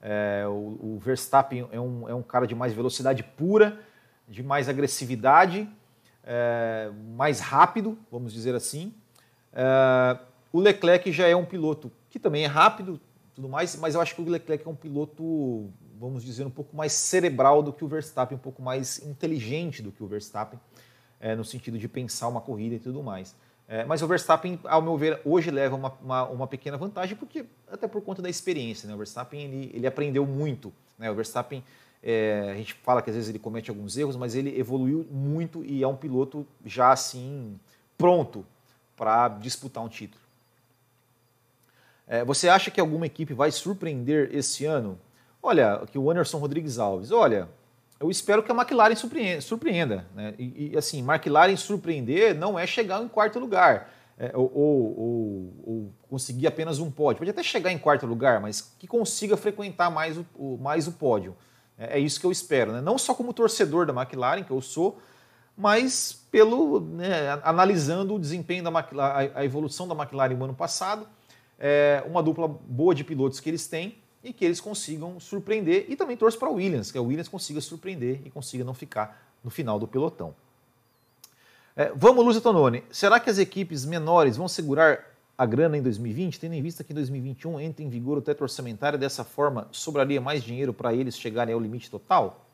[0.00, 3.78] É, o, o, Verstappen é um, é um cara de mais velocidade pura,
[4.26, 5.68] de mais agressividade,
[6.24, 8.92] é, mais rápido, vamos dizer assim.
[9.52, 10.18] É,
[10.50, 12.98] o Leclerc já é um piloto que também é rápido,
[13.35, 16.74] tudo mais, mas eu acho que o Leclerc é um piloto, vamos dizer, um pouco
[16.74, 20.59] mais cerebral do que o Verstappen, um pouco mais inteligente do que o Verstappen,
[21.20, 23.37] é, no sentido de pensar uma corrida e tudo mais.
[23.73, 27.47] É, mas o Verstappen, ao meu ver, hoje leva uma, uma, uma, pequena vantagem, porque
[27.71, 28.87] até por conta da experiência.
[28.87, 28.93] Né?
[28.95, 30.71] O Verstappen ele, ele aprendeu muito.
[30.99, 31.11] Né?
[31.11, 31.65] O Verstappen,
[32.03, 35.65] é, a gente fala que às vezes ele comete alguns erros, mas ele evoluiu muito
[35.65, 37.59] e é um piloto já assim
[37.97, 38.45] pronto
[38.95, 40.23] para disputar um título.
[42.07, 44.99] É, você acha que alguma equipe vai surpreender esse ano?
[45.43, 47.11] Olha, aqui o Anderson Rodrigues Alves.
[47.11, 47.49] Olha,
[48.03, 49.41] eu espero que a McLaren surpreenda.
[49.41, 50.35] surpreenda né?
[50.38, 53.91] e, e, assim, McLaren surpreender não é chegar em quarto lugar.
[54.19, 57.19] É, ou, ou, ou, conseguir apenas um pódio.
[57.19, 60.93] Pode até chegar em quarto lugar, mas que consiga frequentar mais o, o mais o
[60.93, 61.37] pódio.
[61.79, 62.73] É, é, isso que eu espero.
[62.73, 62.81] Né?
[62.81, 65.01] Não só como torcedor da McLaren, que eu sou,
[65.57, 70.55] mas pelo né, analisando o desempenho da McLaren, a, a evolução da McLaren no ano
[70.55, 71.07] passado
[71.59, 75.87] é, uma dupla boa de pilotos que eles têm e que eles consigam surpreender.
[75.89, 79.33] E também torço para o Williams, que a Williams consiga surpreender e consiga não ficar
[79.43, 80.35] no final do pelotão.
[81.75, 82.85] É, vamos, Lúcio Tononi.
[82.91, 86.93] Será que as equipes menores vão segurar a grana em 2020, tendo em vista que
[86.93, 91.19] em 2021 entra em vigor o teto orçamentário, dessa forma sobraria mais dinheiro para eles
[91.19, 92.47] chegarem ao limite total?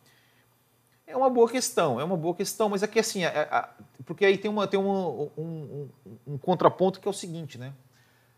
[1.07, 3.69] É uma boa questão, é uma boa questão, mas aqui assim, é, é,
[4.05, 5.89] porque aí tem, uma, tem um, um,
[6.27, 7.73] um, contraponto que é o seguinte, né?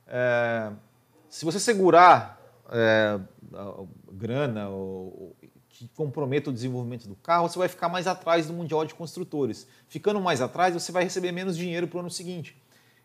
[0.07, 0.71] É,
[1.29, 2.40] se você segurar
[2.71, 3.21] é,
[4.13, 5.37] grana ou,
[5.69, 9.67] que comprometa o desenvolvimento do carro, você vai ficar mais atrás do Mundial de Construtores.
[9.89, 12.61] Ficando mais atrás, você vai receber menos dinheiro para o ano seguinte.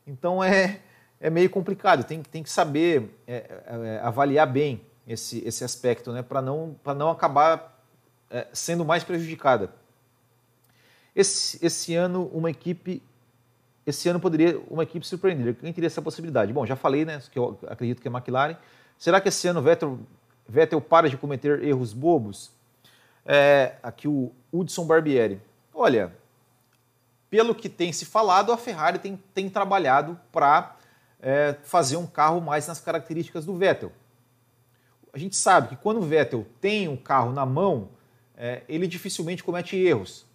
[0.05, 0.81] Então é,
[1.19, 6.21] é meio complicado, tem, tem que saber é, é, avaliar bem esse, esse aspecto, né,
[6.21, 7.81] para não, não acabar
[8.29, 9.73] é, sendo mais prejudicada.
[11.15, 13.01] Esse, esse ano, uma equipe.
[13.85, 15.55] Esse ano poderia uma equipe surpreender.
[15.55, 16.51] Quem teria essa possibilidade?
[16.51, 17.21] Bom, já falei, né?
[17.31, 18.57] Que eu acredito que é a McLaren.
[18.97, 19.99] Será que esse ano Vettel,
[20.47, 22.51] Vettel para de cometer erros bobos?
[23.25, 25.41] É, aqui o Hudson Barbieri.
[25.73, 26.13] Olha,
[27.29, 30.75] pelo que tem se falado, a Ferrari tem, tem trabalhado para
[31.21, 33.91] é, fazer um carro mais nas características do Vettel.
[35.11, 37.89] A gente sabe que quando o Vettel tem um carro na mão,
[38.37, 40.25] é, ele dificilmente comete erros.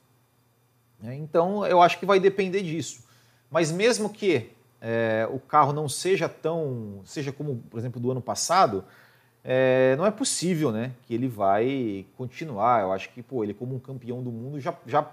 [1.04, 3.04] É, então, eu acho que vai depender disso.
[3.50, 8.20] Mas mesmo que é, o carro não seja tão, seja como, por exemplo, do ano
[8.20, 8.84] passado,
[9.44, 12.82] é, não é possível, né, que ele vai continuar.
[12.82, 15.10] Eu acho que, pô, ele como um campeão do mundo já, já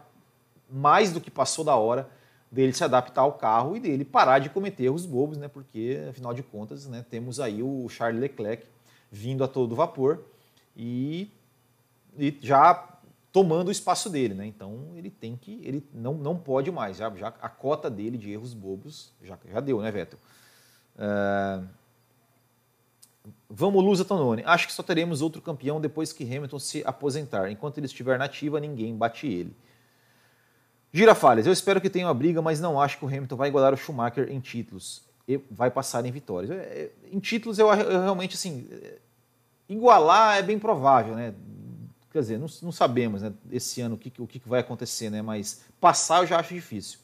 [0.70, 2.10] mais do que passou da hora
[2.52, 6.34] dele se adaptar ao carro e dele parar de cometer erros bobos, né, porque afinal
[6.34, 8.66] de contas, né, temos aí o Charles Leclerc
[9.12, 10.24] vindo a todo vapor
[10.76, 11.30] e,
[12.18, 12.97] e já
[13.38, 14.48] tomando o espaço dele, né?
[14.48, 18.32] Então ele tem que, ele não, não pode mais, já, já a cota dele de
[18.32, 20.18] erros bobos já, já deu, né, Vettel?
[20.96, 21.68] Uh,
[23.50, 24.42] Vamos, Lusa Tononi.
[24.46, 27.52] Acho que só teremos outro campeão depois que Hamilton se aposentar.
[27.52, 29.54] Enquanto ele estiver nativa, ninguém bate ele.
[30.94, 33.74] Girafalhas, eu espero que tenha uma briga, mas não acho que o Hamilton vai igualar
[33.74, 35.04] o Schumacher em títulos.
[35.28, 36.50] E vai passar em vitórias.
[36.52, 38.70] É, é, em títulos, eu, eu realmente, assim,
[39.68, 41.34] igualar é bem provável, né?
[42.18, 45.22] Quer dizer, não, não sabemos né, esse ano o que, o que vai acontecer, né?
[45.22, 46.98] Mas passar eu já acho difícil.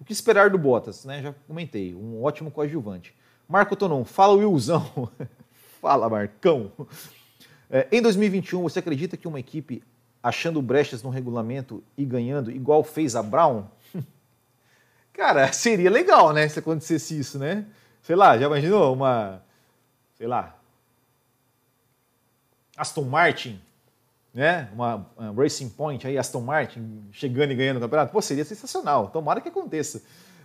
[0.00, 1.20] O que esperar do Bottas, né?
[1.20, 3.14] Já comentei, um ótimo coadjuvante.
[3.46, 5.12] Marco Tonon, fala Willzão.
[5.82, 6.72] Fala, Marcão.
[7.68, 9.82] É, em 2021, você acredita que uma equipe
[10.22, 13.66] achando brechas no regulamento e ganhando, igual fez a Brown?
[15.12, 16.48] Cara, seria legal, né?
[16.48, 17.66] Se acontecesse isso, né?
[18.02, 19.42] Sei lá, já imaginou uma.
[20.14, 20.56] Sei lá.
[22.74, 23.60] Aston Martin,
[24.34, 24.68] né?
[24.74, 28.12] Uma, uma Racing Point aí, Aston Martin, chegando e ganhando o campeonato?
[28.12, 29.08] Pô, seria sensacional.
[29.08, 30.02] Tomara que aconteça.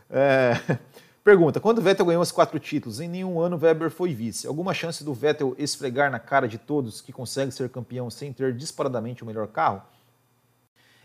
[0.10, 0.54] É.
[1.24, 4.48] Pergunta: quando Vettel ganhou os quatro títulos, em nenhum ano Weber foi vice.
[4.48, 8.54] Alguma chance do Vettel esfregar na cara de todos que consegue ser campeão sem ter
[8.54, 9.82] disparadamente o melhor carro?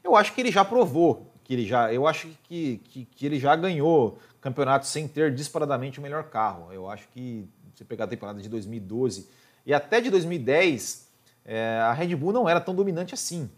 [0.03, 3.39] Eu acho que ele já provou que ele já, eu acho que, que, que ele
[3.39, 6.73] já ganhou campeonato sem ter disparadamente o melhor carro.
[6.73, 9.29] Eu acho que se pegar a temporada de 2012
[9.67, 11.04] e até de 2010,
[11.45, 13.51] é, a Red Bull não era tão dominante assim.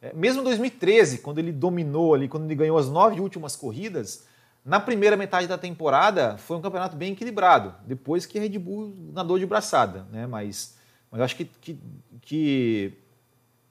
[0.00, 4.26] É, mesmo em 2013, quando ele dominou ali, quando ele ganhou as nove últimas corridas,
[4.64, 8.94] na primeira metade da temporada foi um campeonato bem equilibrado, depois que a Red Bull
[9.12, 10.26] nadou de braçada, né?
[10.26, 10.76] Mas,
[11.10, 11.78] mas eu acho que, que,
[12.20, 12.92] que,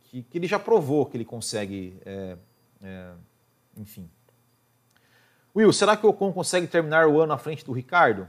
[0.04, 2.38] que, ele já provou que ele consegue, é,
[2.82, 3.12] é,
[3.78, 4.10] enfim.
[5.56, 8.28] Will, será que o Ocon consegue terminar o ano à frente do Ricardo?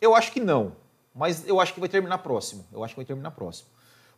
[0.00, 0.72] Eu acho que não,
[1.14, 2.64] mas eu acho que vai terminar próximo.
[2.72, 3.68] Eu acho que vai terminar próximo.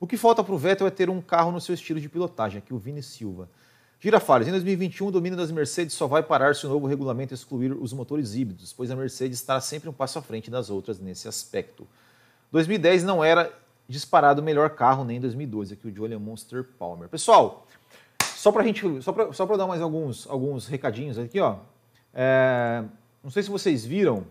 [0.03, 2.59] O que falta para o Vettel é ter um carro no seu estilo de pilotagem,
[2.59, 3.49] aqui o Vini Silva.
[4.01, 7.71] Girafales, em 2021 o domínio das Mercedes só vai parar se o novo regulamento excluir
[7.71, 11.29] os motores híbridos, pois a Mercedes estará sempre um passo à frente das outras nesse
[11.29, 11.87] aspecto.
[12.51, 17.09] 2010 não era disparado o melhor carro, nem 2012, aqui o Julian Monster Palmer.
[17.09, 17.69] Pessoal,
[18.35, 21.59] só para gente, só para só dar mais alguns, alguns recadinhos aqui, ó.
[22.13, 22.83] É,
[23.23, 24.27] não sei se vocês viram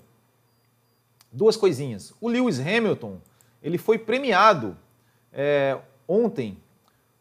[1.31, 2.13] duas coisinhas.
[2.19, 3.19] O Lewis Hamilton
[3.63, 4.75] ele foi premiado
[5.33, 6.57] é, ontem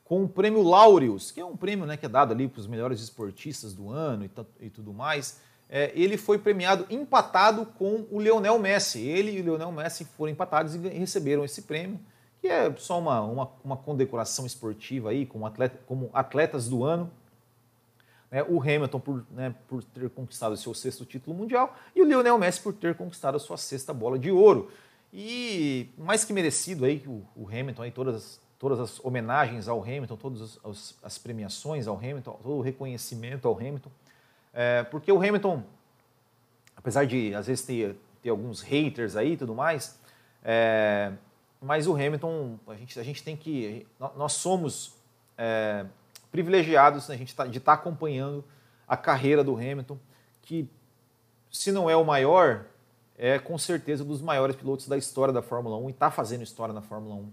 [0.04, 2.66] com o prêmio Laureus, que é um prêmio né, que é dado ali para os
[2.66, 5.40] melhores esportistas do ano e, e tudo mais.
[5.68, 9.00] É, ele foi premiado empatado com o Lionel Messi.
[9.00, 12.00] Ele e o Lionel Messi foram empatados e receberam esse prêmio,
[12.40, 17.08] que é só uma, uma, uma condecoração esportiva aí, como, atleta, como atletas do ano.
[18.32, 22.38] É, o Hamilton por, né, por ter conquistado seu sexto título mundial e o Lionel
[22.38, 24.72] Messi por ter conquistado a sua sexta bola de ouro.
[25.12, 30.16] E mais que merecido aí o, o Hamilton aí todas todas as homenagens ao Hamilton,
[30.16, 33.90] todas as, as premiações ao Hamilton, todo o reconhecimento ao Hamilton.
[34.52, 35.64] É, porque o Hamilton,
[36.76, 39.98] apesar de às vezes ter, ter alguns haters aí e tudo mais,
[40.44, 41.10] é,
[41.60, 43.86] mas o Hamilton, a gente, a gente tem que.
[44.14, 44.94] Nós somos
[45.38, 45.86] é,
[46.30, 48.44] privilegiados né, a gente tá, de estar tá acompanhando
[48.86, 49.98] a carreira do Hamilton,
[50.42, 50.68] que
[51.50, 52.66] se não é o maior,
[53.22, 56.42] é com certeza um dos maiores pilotos da história da Fórmula 1 e está fazendo
[56.42, 57.32] história na Fórmula 1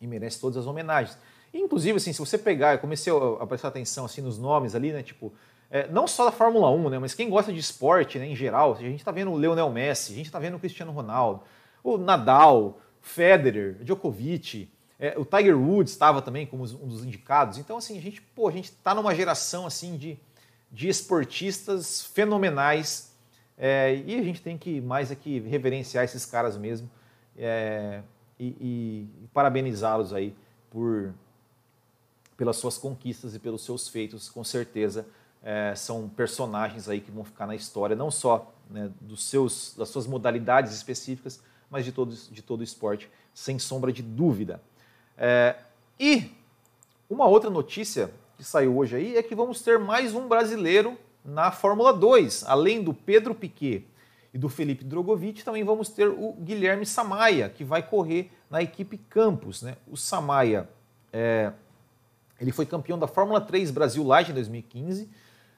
[0.00, 1.18] e merece todas as homenagens.
[1.52, 5.02] Inclusive, assim, se você pegar, eu comecei a prestar atenção assim nos nomes ali, né?
[5.02, 5.32] Tipo,
[5.68, 6.98] é, não só da Fórmula 1, né?
[7.00, 10.12] Mas quem gosta de esporte, né, em geral, a gente está vendo o Leonel Messi,
[10.12, 11.42] a gente está vendo o Cristiano Ronaldo,
[11.82, 17.58] o Nadal, Federer, Djokovic, é, o Tiger Woods estava também como um dos indicados.
[17.58, 20.16] Então, assim, a gente, pô, a gente está numa geração assim de,
[20.70, 23.13] de esportistas fenomenais
[23.56, 26.90] é, e a gente tem que mais aqui reverenciar esses caras mesmo
[27.36, 28.02] é,
[28.38, 30.34] e, e, e parabenizá-los aí
[30.70, 31.14] por
[32.36, 35.06] pelas suas conquistas e pelos seus feitos, com certeza
[35.42, 39.88] é, são personagens aí que vão ficar na história, não só né, dos seus, das
[39.88, 41.40] suas modalidades específicas,
[41.70, 44.60] mas de todo, de todo o esporte, sem sombra de dúvida.
[45.18, 45.56] É,
[46.00, 46.30] e
[47.08, 51.50] uma outra notícia que saiu hoje aí é que vamos ter mais um brasileiro na
[51.50, 53.86] Fórmula 2, além do Pedro Piquet
[54.32, 58.98] e do Felipe Drogovic, também vamos ter o Guilherme Samaia, que vai correr na equipe
[58.98, 59.62] Campos.
[59.62, 59.76] Né?
[59.90, 60.68] O Samaia
[61.12, 61.52] é,
[62.40, 65.08] ele foi campeão da Fórmula 3 Brasil Light em 2015,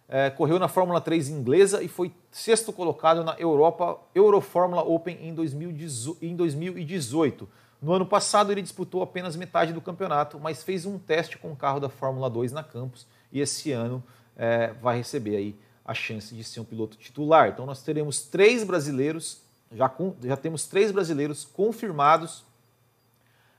[0.08, 5.34] é, correu na Fórmula 3 inglesa e foi sexto colocado na Europa Eurofórmula Open em
[5.34, 7.48] 2018.
[7.82, 11.56] No ano passado ele disputou apenas metade do campeonato, mas fez um teste com o
[11.56, 14.00] carro da Fórmula 2 na Campos e esse ano
[14.36, 17.48] é, vai receber aí a chance de ser um piloto titular.
[17.48, 19.40] Então nós teremos três brasileiros,
[19.72, 22.44] já, com, já temos três brasileiros confirmados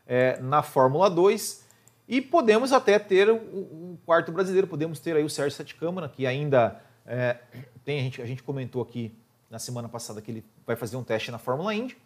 [0.05, 1.65] é, na Fórmula 2
[2.07, 6.25] e podemos até ter um quarto brasileiro, podemos ter aí o Sérgio Sete Câmara, que
[6.25, 7.37] ainda é,
[7.83, 9.13] tem, a gente, a gente comentou aqui
[9.49, 11.97] na semana passada que ele vai fazer um teste na Fórmula Indy,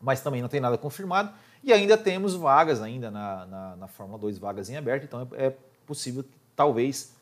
[0.00, 1.32] mas também não tem nada confirmado.
[1.62, 5.46] E ainda temos vagas ainda na, na, na Fórmula 2, vagas em aberto, então é,
[5.46, 7.17] é possível talvez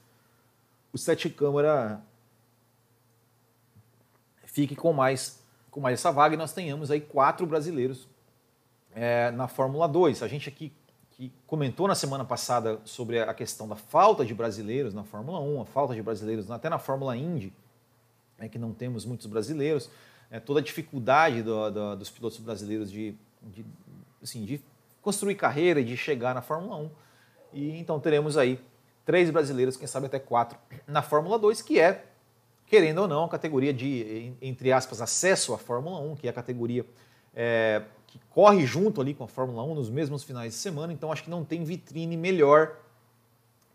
[0.97, 2.03] o Sete Câmara
[4.47, 8.09] fique com mais, com mais essa vaga e nós tenhamos aí quatro brasileiros
[8.95, 10.23] é, na Fórmula 2.
[10.23, 10.73] A gente aqui
[11.11, 15.63] que comentou na semana passada sobre a questão da falta de brasileiros na Fórmula 1,
[15.63, 17.53] a falta de brasileiros até na Fórmula Indy,
[18.39, 19.91] é que não temos muitos brasileiros,
[20.31, 23.65] é, toda a dificuldade do, do, dos pilotos brasileiros de, de,
[24.23, 24.63] assim, de
[25.03, 26.91] construir carreira e de chegar na Fórmula 1.
[27.53, 28.59] E então teremos aí
[29.07, 32.05] três brasileiros, quem sabe até quatro, na Fórmula 2, que é,
[32.67, 36.33] querendo ou não, a categoria de, entre aspas, acesso à Fórmula 1, que é a
[36.33, 36.85] categoria
[37.35, 41.13] é, que corre junto ali com a Fórmula 1 nos mesmos finais de semana, então
[41.13, 42.77] acho que não tem vitrine melhor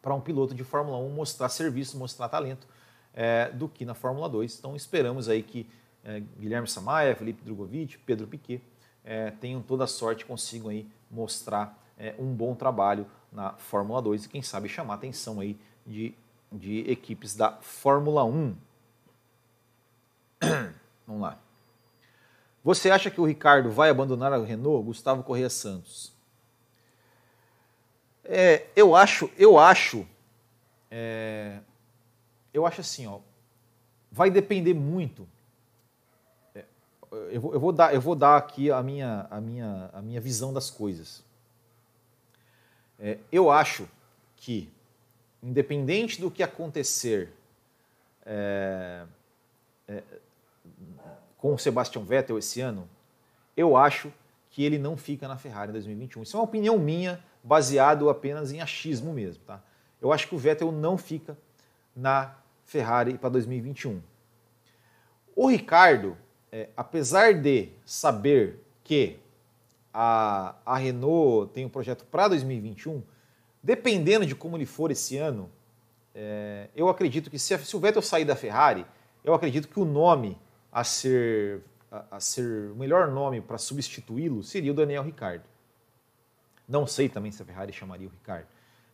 [0.01, 2.67] para um piloto de Fórmula 1 mostrar serviço, mostrar talento
[3.13, 4.57] é, do que na Fórmula 2.
[4.59, 5.65] Então esperamos aí que
[6.03, 8.61] é, Guilherme Samaia, Felipe Drogovic, Pedro Piquet
[9.05, 14.25] é, tenham toda a sorte, consigam aí mostrar é, um bom trabalho na Fórmula 2
[14.25, 16.15] e quem sabe chamar a atenção aí de,
[16.51, 18.55] de equipes da Fórmula 1.
[21.05, 21.37] Vamos lá.
[22.63, 24.83] Você acha que o Ricardo vai abandonar a Renault?
[24.83, 26.11] Gustavo Correia Santos.
[28.23, 30.07] É, eu acho, eu acho,
[30.89, 31.59] é,
[32.51, 33.19] eu acho assim, ó,
[34.11, 35.27] vai depender muito.
[36.55, 36.65] É,
[37.29, 40.21] eu, vou, eu, vou, dar, eu vou dar aqui a minha, a minha, a minha
[40.21, 41.23] visão das coisas.
[43.01, 43.89] É, eu acho
[44.37, 44.69] que,
[45.41, 47.33] independente do que acontecer
[48.23, 49.03] é,
[49.87, 50.03] é,
[51.35, 52.87] com o Sebastian Vettel esse ano,
[53.57, 54.13] eu acho
[54.51, 56.21] que ele não fica na Ferrari em 2021.
[56.21, 59.43] Isso é uma opinião minha, baseado apenas em achismo mesmo.
[59.45, 59.63] Tá?
[59.99, 61.35] Eu acho que o Vettel não fica
[61.95, 62.35] na
[62.65, 63.99] Ferrari para 2021.
[65.35, 66.15] O Ricardo,
[66.51, 69.17] é, apesar de saber que
[69.93, 73.03] a, a Renault tem um projeto para 2021,
[73.61, 75.49] dependendo de como ele for esse ano,
[76.13, 78.85] é, eu acredito que se, se o Vettel sair da Ferrari,
[79.23, 80.37] eu acredito que o nome
[80.71, 81.61] a ser,
[81.91, 85.43] a, a ser o melhor nome para substituí-lo seria o Daniel Ricciardo.
[86.67, 88.47] Não sei também se a Ferrari chamaria o Ricardo,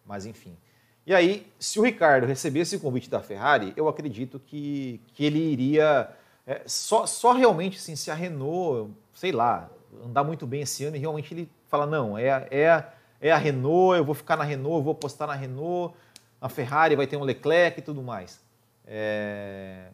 [0.06, 0.58] mas enfim.
[1.06, 5.40] E aí, se o Ricardo recebesse o convite da Ferrari, eu acredito que, que ele
[5.40, 6.10] iria.
[6.46, 9.70] É, só, só realmente, assim, se a Renault, sei lá,
[10.06, 12.86] andar muito bem esse ano e realmente ele fala: não, é, é,
[13.20, 15.96] é a Renault, eu vou ficar na Renault, eu vou apostar na Renault,
[16.40, 18.42] a Ferrari vai ter um Leclerc e tudo mais.
[18.86, 19.90] É,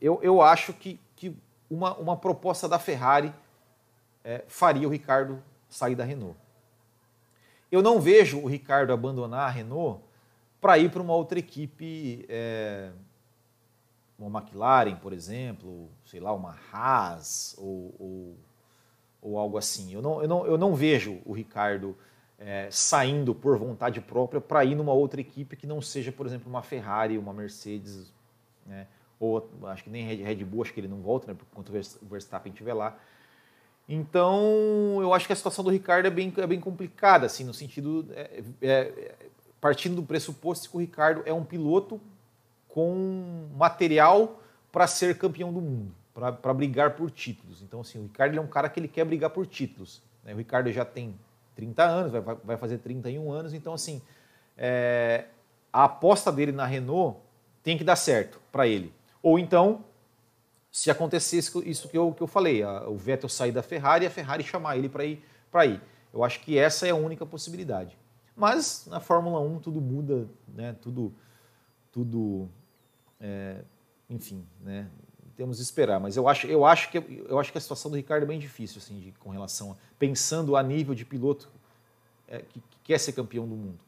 [0.00, 1.36] eu, eu acho que, que
[1.70, 3.32] uma, uma proposta da Ferrari
[4.24, 6.36] é, faria o Ricardo sair da Renault.
[7.70, 10.02] Eu não vejo o Ricardo abandonar a Renault
[10.60, 12.90] para ir para uma outra equipe, é,
[14.20, 18.36] uma McLaren, por exemplo, sei lá, uma Haas ou, ou,
[19.22, 19.92] ou algo assim.
[19.92, 21.96] Eu não, eu, não, eu não vejo o Ricardo
[22.38, 26.48] é, saindo por vontade própria para ir numa outra equipe que não seja, por exemplo,
[26.48, 28.12] uma Ferrari, uma Mercedes,
[28.66, 28.86] né,
[29.18, 32.52] ou acho que nem Red Bull, acho que ele não volta, né, enquanto o Verstappen
[32.52, 32.98] estiver lá.
[33.86, 37.52] Então, eu acho que a situação do Ricardo é bem, é bem complicada, assim, no
[37.52, 39.14] sentido, é, é,
[39.60, 42.00] partindo do pressuposto que o Ricardo é um piloto
[42.72, 44.40] com material
[44.70, 47.62] para ser campeão do mundo, para brigar por títulos.
[47.62, 50.02] Então, assim, o Ricardo é um cara que ele quer brigar por títulos.
[50.24, 50.32] Né?
[50.32, 51.14] O Ricardo já tem
[51.56, 54.00] 30 anos, vai, vai fazer 31 anos, então, assim,
[54.56, 55.26] é,
[55.72, 57.18] a aposta dele na Renault
[57.62, 58.92] tem que dar certo para ele.
[59.22, 59.84] Ou então,
[60.70, 64.06] se acontecesse isso que eu, que eu falei, a, o Vettel sair da Ferrari e
[64.06, 65.22] a Ferrari chamar ele para ir,
[65.66, 65.80] ir.
[66.12, 67.98] Eu acho que essa é a única possibilidade.
[68.36, 70.74] Mas na Fórmula 1 tudo muda, né?
[70.80, 71.12] tudo,
[71.92, 72.48] tudo
[73.20, 73.62] é,
[74.08, 74.88] enfim, né?
[75.40, 75.98] temos que esperar.
[75.98, 78.38] Mas eu acho, eu, acho que, eu acho que a situação do Ricardo é bem
[78.38, 81.48] difícil assim, de, com relação a, pensando a nível de piloto
[82.28, 83.78] é, que, que quer ser campeão do mundo.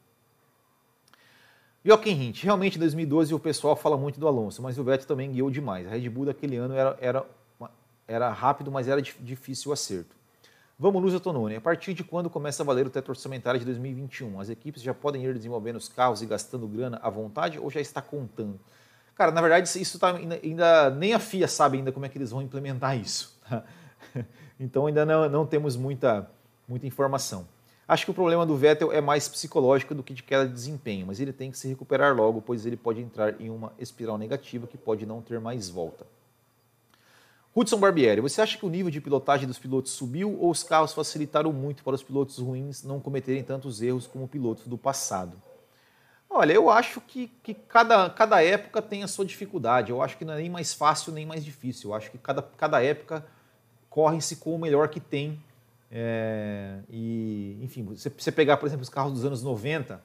[1.85, 5.31] Joaquim Hint, realmente em 2012 o pessoal fala muito do Alonso, mas o Vettel também
[5.31, 5.85] guiou demais.
[5.85, 7.25] A Red Bull daquele ano era, era,
[8.07, 10.15] era rápido, mas era difícil o acerto.
[10.79, 11.55] Vamos, Luz Tononi.
[11.55, 14.39] A partir de quando começa a valer o teto orçamentário de 2021?
[14.39, 17.79] As equipes já podem ir desenvolvendo os carros e gastando grana à vontade ou já
[17.79, 18.59] está contando?
[19.15, 22.17] Cara, na verdade, isso tá, ainda, ainda, nem a FIA sabe ainda como é que
[22.17, 23.37] eles vão implementar isso.
[23.47, 23.63] Tá?
[24.59, 26.29] Então ainda não, não temos muita,
[26.67, 27.45] muita informação.
[27.87, 31.07] Acho que o problema do Vettel é mais psicológico do que de queda de desempenho,
[31.07, 34.67] mas ele tem que se recuperar logo, pois ele pode entrar em uma espiral negativa
[34.67, 36.05] que pode não ter mais volta.
[37.55, 40.93] Hudson Barbieri, você acha que o nível de pilotagem dos pilotos subiu ou os carros
[40.93, 45.37] facilitaram muito para os pilotos ruins não cometerem tantos erros como pilotos do passado?
[46.33, 49.91] Olha, eu acho que, que cada, cada época tem a sua dificuldade.
[49.91, 51.91] Eu acho que não é nem mais fácil nem mais difícil.
[51.91, 53.25] Eu acho que cada, cada época
[53.89, 55.39] corre-se com o melhor que tem
[55.95, 60.01] é, e, enfim, você, você pegar, por exemplo, os carros dos anos 90,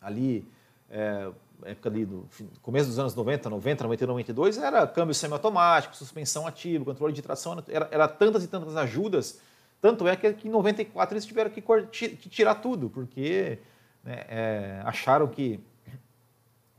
[0.00, 0.42] ali,
[0.90, 1.28] é,
[1.64, 2.26] época ali do
[2.62, 7.62] começo dos anos 90, 90, 91, 92, era câmbio semiautomático, suspensão ativa, controle de tração,
[7.68, 9.38] era, era tantas e tantas ajudas,
[9.82, 13.58] tanto é que, que em 94 eles tiveram que, que tirar tudo, porque
[14.06, 15.60] né, é, acharam que,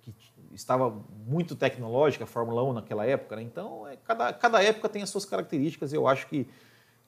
[0.01, 0.15] que,
[0.53, 0.89] estava
[1.27, 3.43] muito tecnológica a Fórmula 1 naquela época, né?
[3.43, 6.47] então é, cada, cada época tem as suas características, eu acho que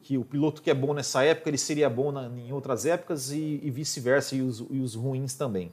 [0.02, 3.32] que o piloto que é bom nessa época ele seria bom na, em outras épocas
[3.32, 5.72] e, e vice-versa, e os, e os ruins também.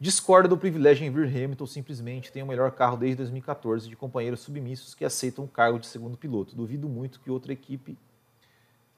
[0.00, 4.40] Discorda do privilégio em vir Hamilton simplesmente tem o melhor carro desde 2014 de companheiros
[4.40, 6.54] submissos que aceitam o cargo de segundo piloto.
[6.54, 7.96] Duvido muito que outra equipe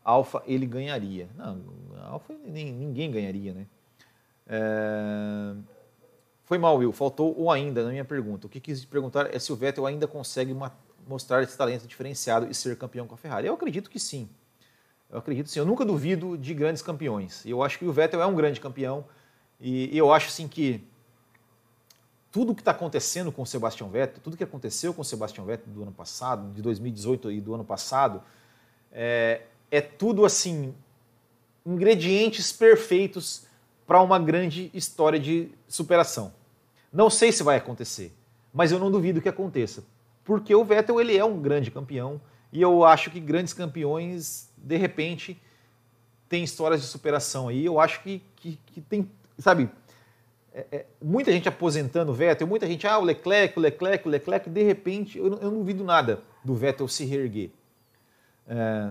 [0.06, 1.28] Alfa ele ganharia.
[1.36, 1.60] Não,
[2.04, 3.66] Alfa nem, ninguém ganharia, né?
[4.46, 5.54] É...
[6.44, 6.92] Foi mal, Will.
[6.92, 8.46] Faltou o ainda na minha pergunta.
[8.46, 10.56] O que quis perguntar é se o Vettel ainda consegue
[11.08, 13.48] mostrar esse talento diferenciado e ser campeão com a Ferrari?
[13.48, 14.28] Eu acredito que sim.
[15.10, 15.58] Eu acredito sim.
[15.58, 17.44] Eu nunca duvido de grandes campeões.
[17.44, 19.04] Eu acho que o Vettel é um grande campeão
[19.60, 20.86] e eu acho assim que
[22.30, 25.72] tudo que está acontecendo com o Sebastian Vettel, tudo que aconteceu com o Sebastian Vettel
[25.72, 28.22] do ano passado, de 2018 e do ano passado,
[28.92, 30.74] é, é tudo assim
[31.64, 33.46] ingredientes perfeitos
[33.86, 36.32] para uma grande história de superação.
[36.92, 38.12] Não sei se vai acontecer,
[38.52, 39.84] mas eu não duvido que aconteça,
[40.24, 42.20] porque o Vettel ele é um grande campeão
[42.52, 45.40] e eu acho que grandes campeões, de repente,
[46.28, 47.64] têm histórias de superação aí.
[47.64, 49.68] Eu acho que, que, que tem, sabe,
[50.54, 54.10] é, é, muita gente aposentando o Vettel, muita gente, ah, o Leclerc, o Leclerc, o
[54.10, 57.50] Leclerc, de repente, eu, eu não duvido nada do Vettel se reerguer.
[58.48, 58.90] É,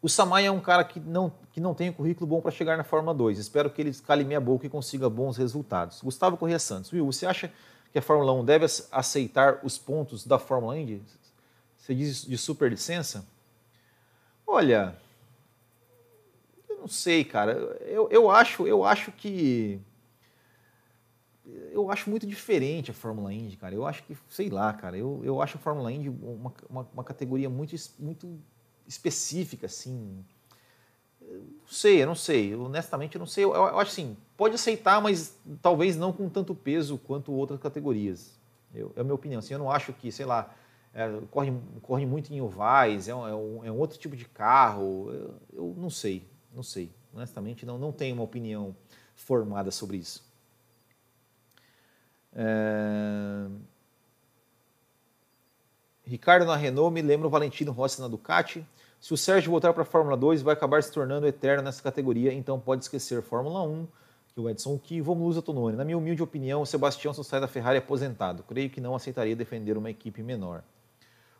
[0.00, 2.76] o Samay é um cara que não, que não tem um currículo bom para chegar
[2.76, 3.38] na Fórmula 2.
[3.38, 6.00] Espero que ele cale meia boca e consiga bons resultados.
[6.02, 7.52] Gustavo Corrêa Santos, Will, você acha
[7.92, 11.02] que a Fórmula 1 deve aceitar os pontos da Fórmula Indy?
[11.76, 13.26] Você diz de superlicença?
[14.46, 14.96] Olha,
[16.68, 17.52] eu não sei, cara.
[17.80, 19.80] Eu, eu, acho, eu acho que.
[21.72, 23.74] Eu acho muito diferente a Fórmula Indy, cara.
[23.74, 24.96] Eu acho que, sei lá, cara.
[24.96, 28.38] Eu, eu acho a Fórmula Indy uma, uma, uma categoria muito, muito
[28.88, 30.24] específica, assim
[31.30, 32.54] não sei, eu não sei.
[32.54, 33.44] Honestamente, eu não sei.
[33.44, 38.38] Eu, eu, acho assim, pode aceitar, mas talvez não com tanto peso quanto outras categorias.
[38.74, 39.38] Eu, é a minha opinião.
[39.38, 40.54] Assim, eu não acho que, sei lá,
[40.94, 44.24] é, corre, corre muito em ovais, é um, é um, é um outro tipo de
[44.24, 45.10] carro.
[45.12, 46.90] Eu, eu, não sei, não sei.
[47.12, 48.74] Honestamente, não, não tenho uma opinião
[49.14, 50.26] formada sobre isso.
[52.32, 53.48] É...
[56.04, 58.64] Ricardo na Renault me lembra o Valentino Rossi na Ducati.
[59.00, 62.32] Se o Sérgio voltar para a Fórmula 2, vai acabar se tornando eterno nessa categoria,
[62.32, 63.86] então pode esquecer Fórmula 1,
[64.34, 65.76] que o Edson que vamos Lusa Tononi.
[65.76, 68.42] Na minha humilde opinião, o Sebastião só sai da Ferrari aposentado.
[68.42, 70.64] Creio que não aceitaria defender uma equipe menor.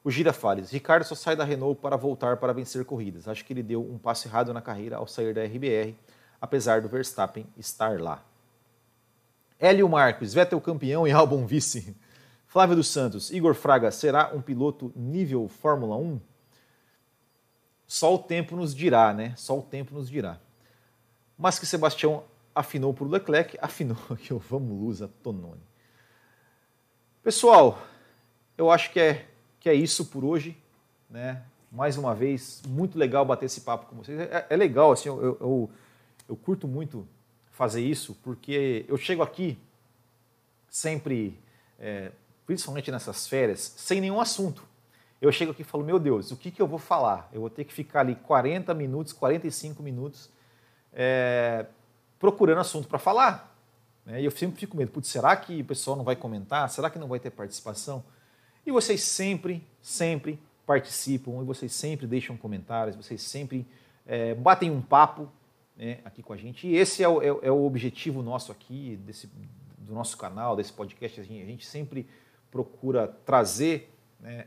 [0.04, 0.70] O Gira Fales.
[0.70, 3.26] Ricardo só sai da Renault para voltar para vencer corridas.
[3.26, 5.96] Acho que ele deu um passo errado na carreira ao sair da RBR,
[6.40, 8.22] apesar do Verstappen estar lá.
[9.59, 11.96] Hélio Marques, Vettel campeão e Albon vice.
[12.46, 16.20] Flávio dos Santos, Igor Fraga, será um piloto nível Fórmula 1?
[17.89, 19.32] Só o tempo nos dirá, né?
[19.34, 20.39] Só o tempo nos dirá.
[21.39, 22.22] Mas que Sebastião
[22.55, 25.62] afinou por Leclerc, afinou aqui o Vamos Lusa Tononi.
[27.22, 27.80] Pessoal,
[28.59, 29.26] eu acho que é,
[29.59, 30.57] que é isso por hoje,
[31.09, 31.43] né?
[31.72, 34.20] Mais uma vez, muito legal bater esse papo com vocês.
[34.20, 35.70] É, é legal, assim, eu, eu,
[36.28, 37.07] eu curto muito
[37.53, 39.59] fazer isso, porque eu chego aqui
[40.68, 41.39] sempre,
[41.78, 42.12] é,
[42.47, 44.68] principalmente nessas férias, sem nenhum assunto.
[45.21, 47.29] Eu chego aqui e falo, meu Deus, o que, que eu vou falar?
[47.33, 50.31] Eu vou ter que ficar ali 40 minutos, 45 minutos
[50.93, 51.66] é,
[52.19, 53.57] procurando assunto para falar.
[54.07, 54.23] Né?
[54.23, 56.69] E eu sempre fico com medo, putz, será que o pessoal não vai comentar?
[56.71, 58.05] Será que não vai ter participação?
[58.64, 63.66] E vocês sempre, sempre participam, e vocês sempre deixam comentários, vocês sempre
[64.07, 65.29] é, batem um papo
[65.77, 66.66] né, aqui com a gente.
[66.66, 69.29] E esse é o, é, é o objetivo nosso aqui, desse,
[69.79, 71.21] do nosso canal, desse podcast.
[71.21, 72.09] A gente, a gente sempre
[72.51, 74.47] procura trazer, né,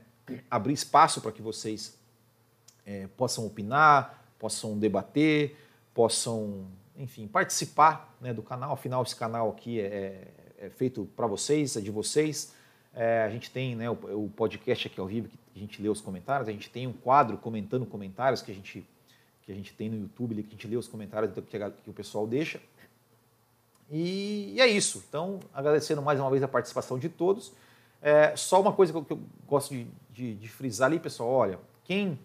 [0.49, 1.97] abrir espaço para que vocês
[2.85, 5.55] é, possam opinar, possam debater,
[5.93, 6.65] possam,
[6.97, 8.73] enfim, participar né, do canal.
[8.73, 10.27] Afinal, esse canal aqui é,
[10.57, 12.53] é feito para vocês, é de vocês.
[12.93, 15.87] É, a gente tem né, o, o, podcast aqui ao vivo, que a gente lê
[15.87, 18.85] os comentários, a gente tem um quadro comentando comentários que a gente
[19.43, 21.89] que a gente tem no YouTube, que a gente lê os comentários que, a, que
[21.89, 22.61] o pessoal deixa.
[23.89, 25.03] E, e, é isso.
[25.09, 27.51] Então, agradecendo mais uma vez a participação de todos.
[28.01, 31.29] É, só uma coisa que eu, que eu gosto de, de, de, frisar ali, pessoal:
[31.29, 32.17] olha, quem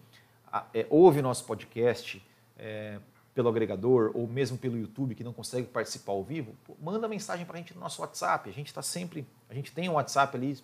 [0.73, 2.23] é, ouve nosso podcast
[2.57, 2.99] é,
[3.33, 7.45] pelo agregador ou mesmo pelo YouTube que não consegue participar ao vivo, pô, manda mensagem
[7.45, 8.49] para a gente no nosso WhatsApp.
[8.49, 10.57] A gente está sempre, a gente tem um WhatsApp ali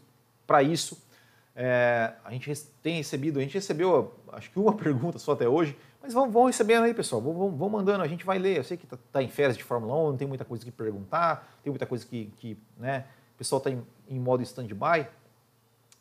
[0.48, 1.00] para isso.
[1.56, 2.52] É, a gente
[2.82, 6.46] tem recebido, a gente recebeu acho que uma pergunta só até hoje, mas vão, vão
[6.46, 7.22] recebendo aí, pessoal.
[7.22, 8.58] Vão, vão, mandando, a gente vai ler.
[8.58, 10.72] Eu sei que está tá em férias de Fórmula 1, não tem muita coisa que
[10.72, 13.06] perguntar, tem muita coisa que, que né,
[13.36, 15.08] o pessoal está em, em modo stand-by.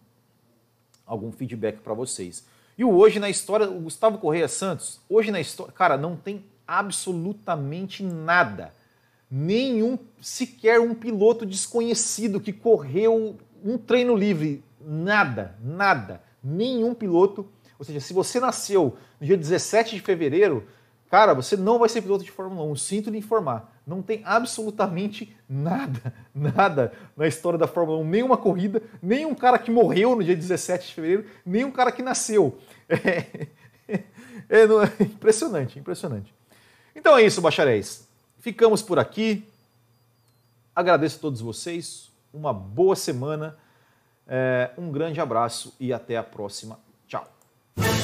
[1.05, 2.45] algum feedback para vocês.
[2.77, 6.43] E o Hoje na História, o Gustavo Correia Santos, hoje na história, cara, não tem
[6.67, 8.73] absolutamente nada.
[9.31, 14.63] Nenhum, sequer um piloto desconhecido que correu um treino livre.
[14.81, 16.21] Nada, nada.
[16.43, 17.47] Nenhum piloto
[17.83, 20.65] ou seja, se você nasceu no dia 17 de fevereiro,
[21.09, 22.77] cara, você não vai ser piloto de Fórmula 1.
[22.77, 23.72] Sinto lhe informar.
[23.85, 28.05] Não tem absolutamente nada, nada na história da Fórmula 1.
[28.05, 31.91] Nenhuma corrida, nem um cara que morreu no dia 17 de fevereiro, nem um cara
[31.91, 32.57] que nasceu.
[34.49, 34.63] É, é,
[34.99, 36.33] é impressionante, impressionante.
[36.95, 38.07] Então é isso, bacharéis.
[38.39, 39.47] Ficamos por aqui.
[40.75, 42.11] Agradeço a todos vocês.
[42.33, 43.57] Uma boa semana.
[44.27, 46.79] É, um grande abraço e até a próxima.
[47.11, 48.02] You.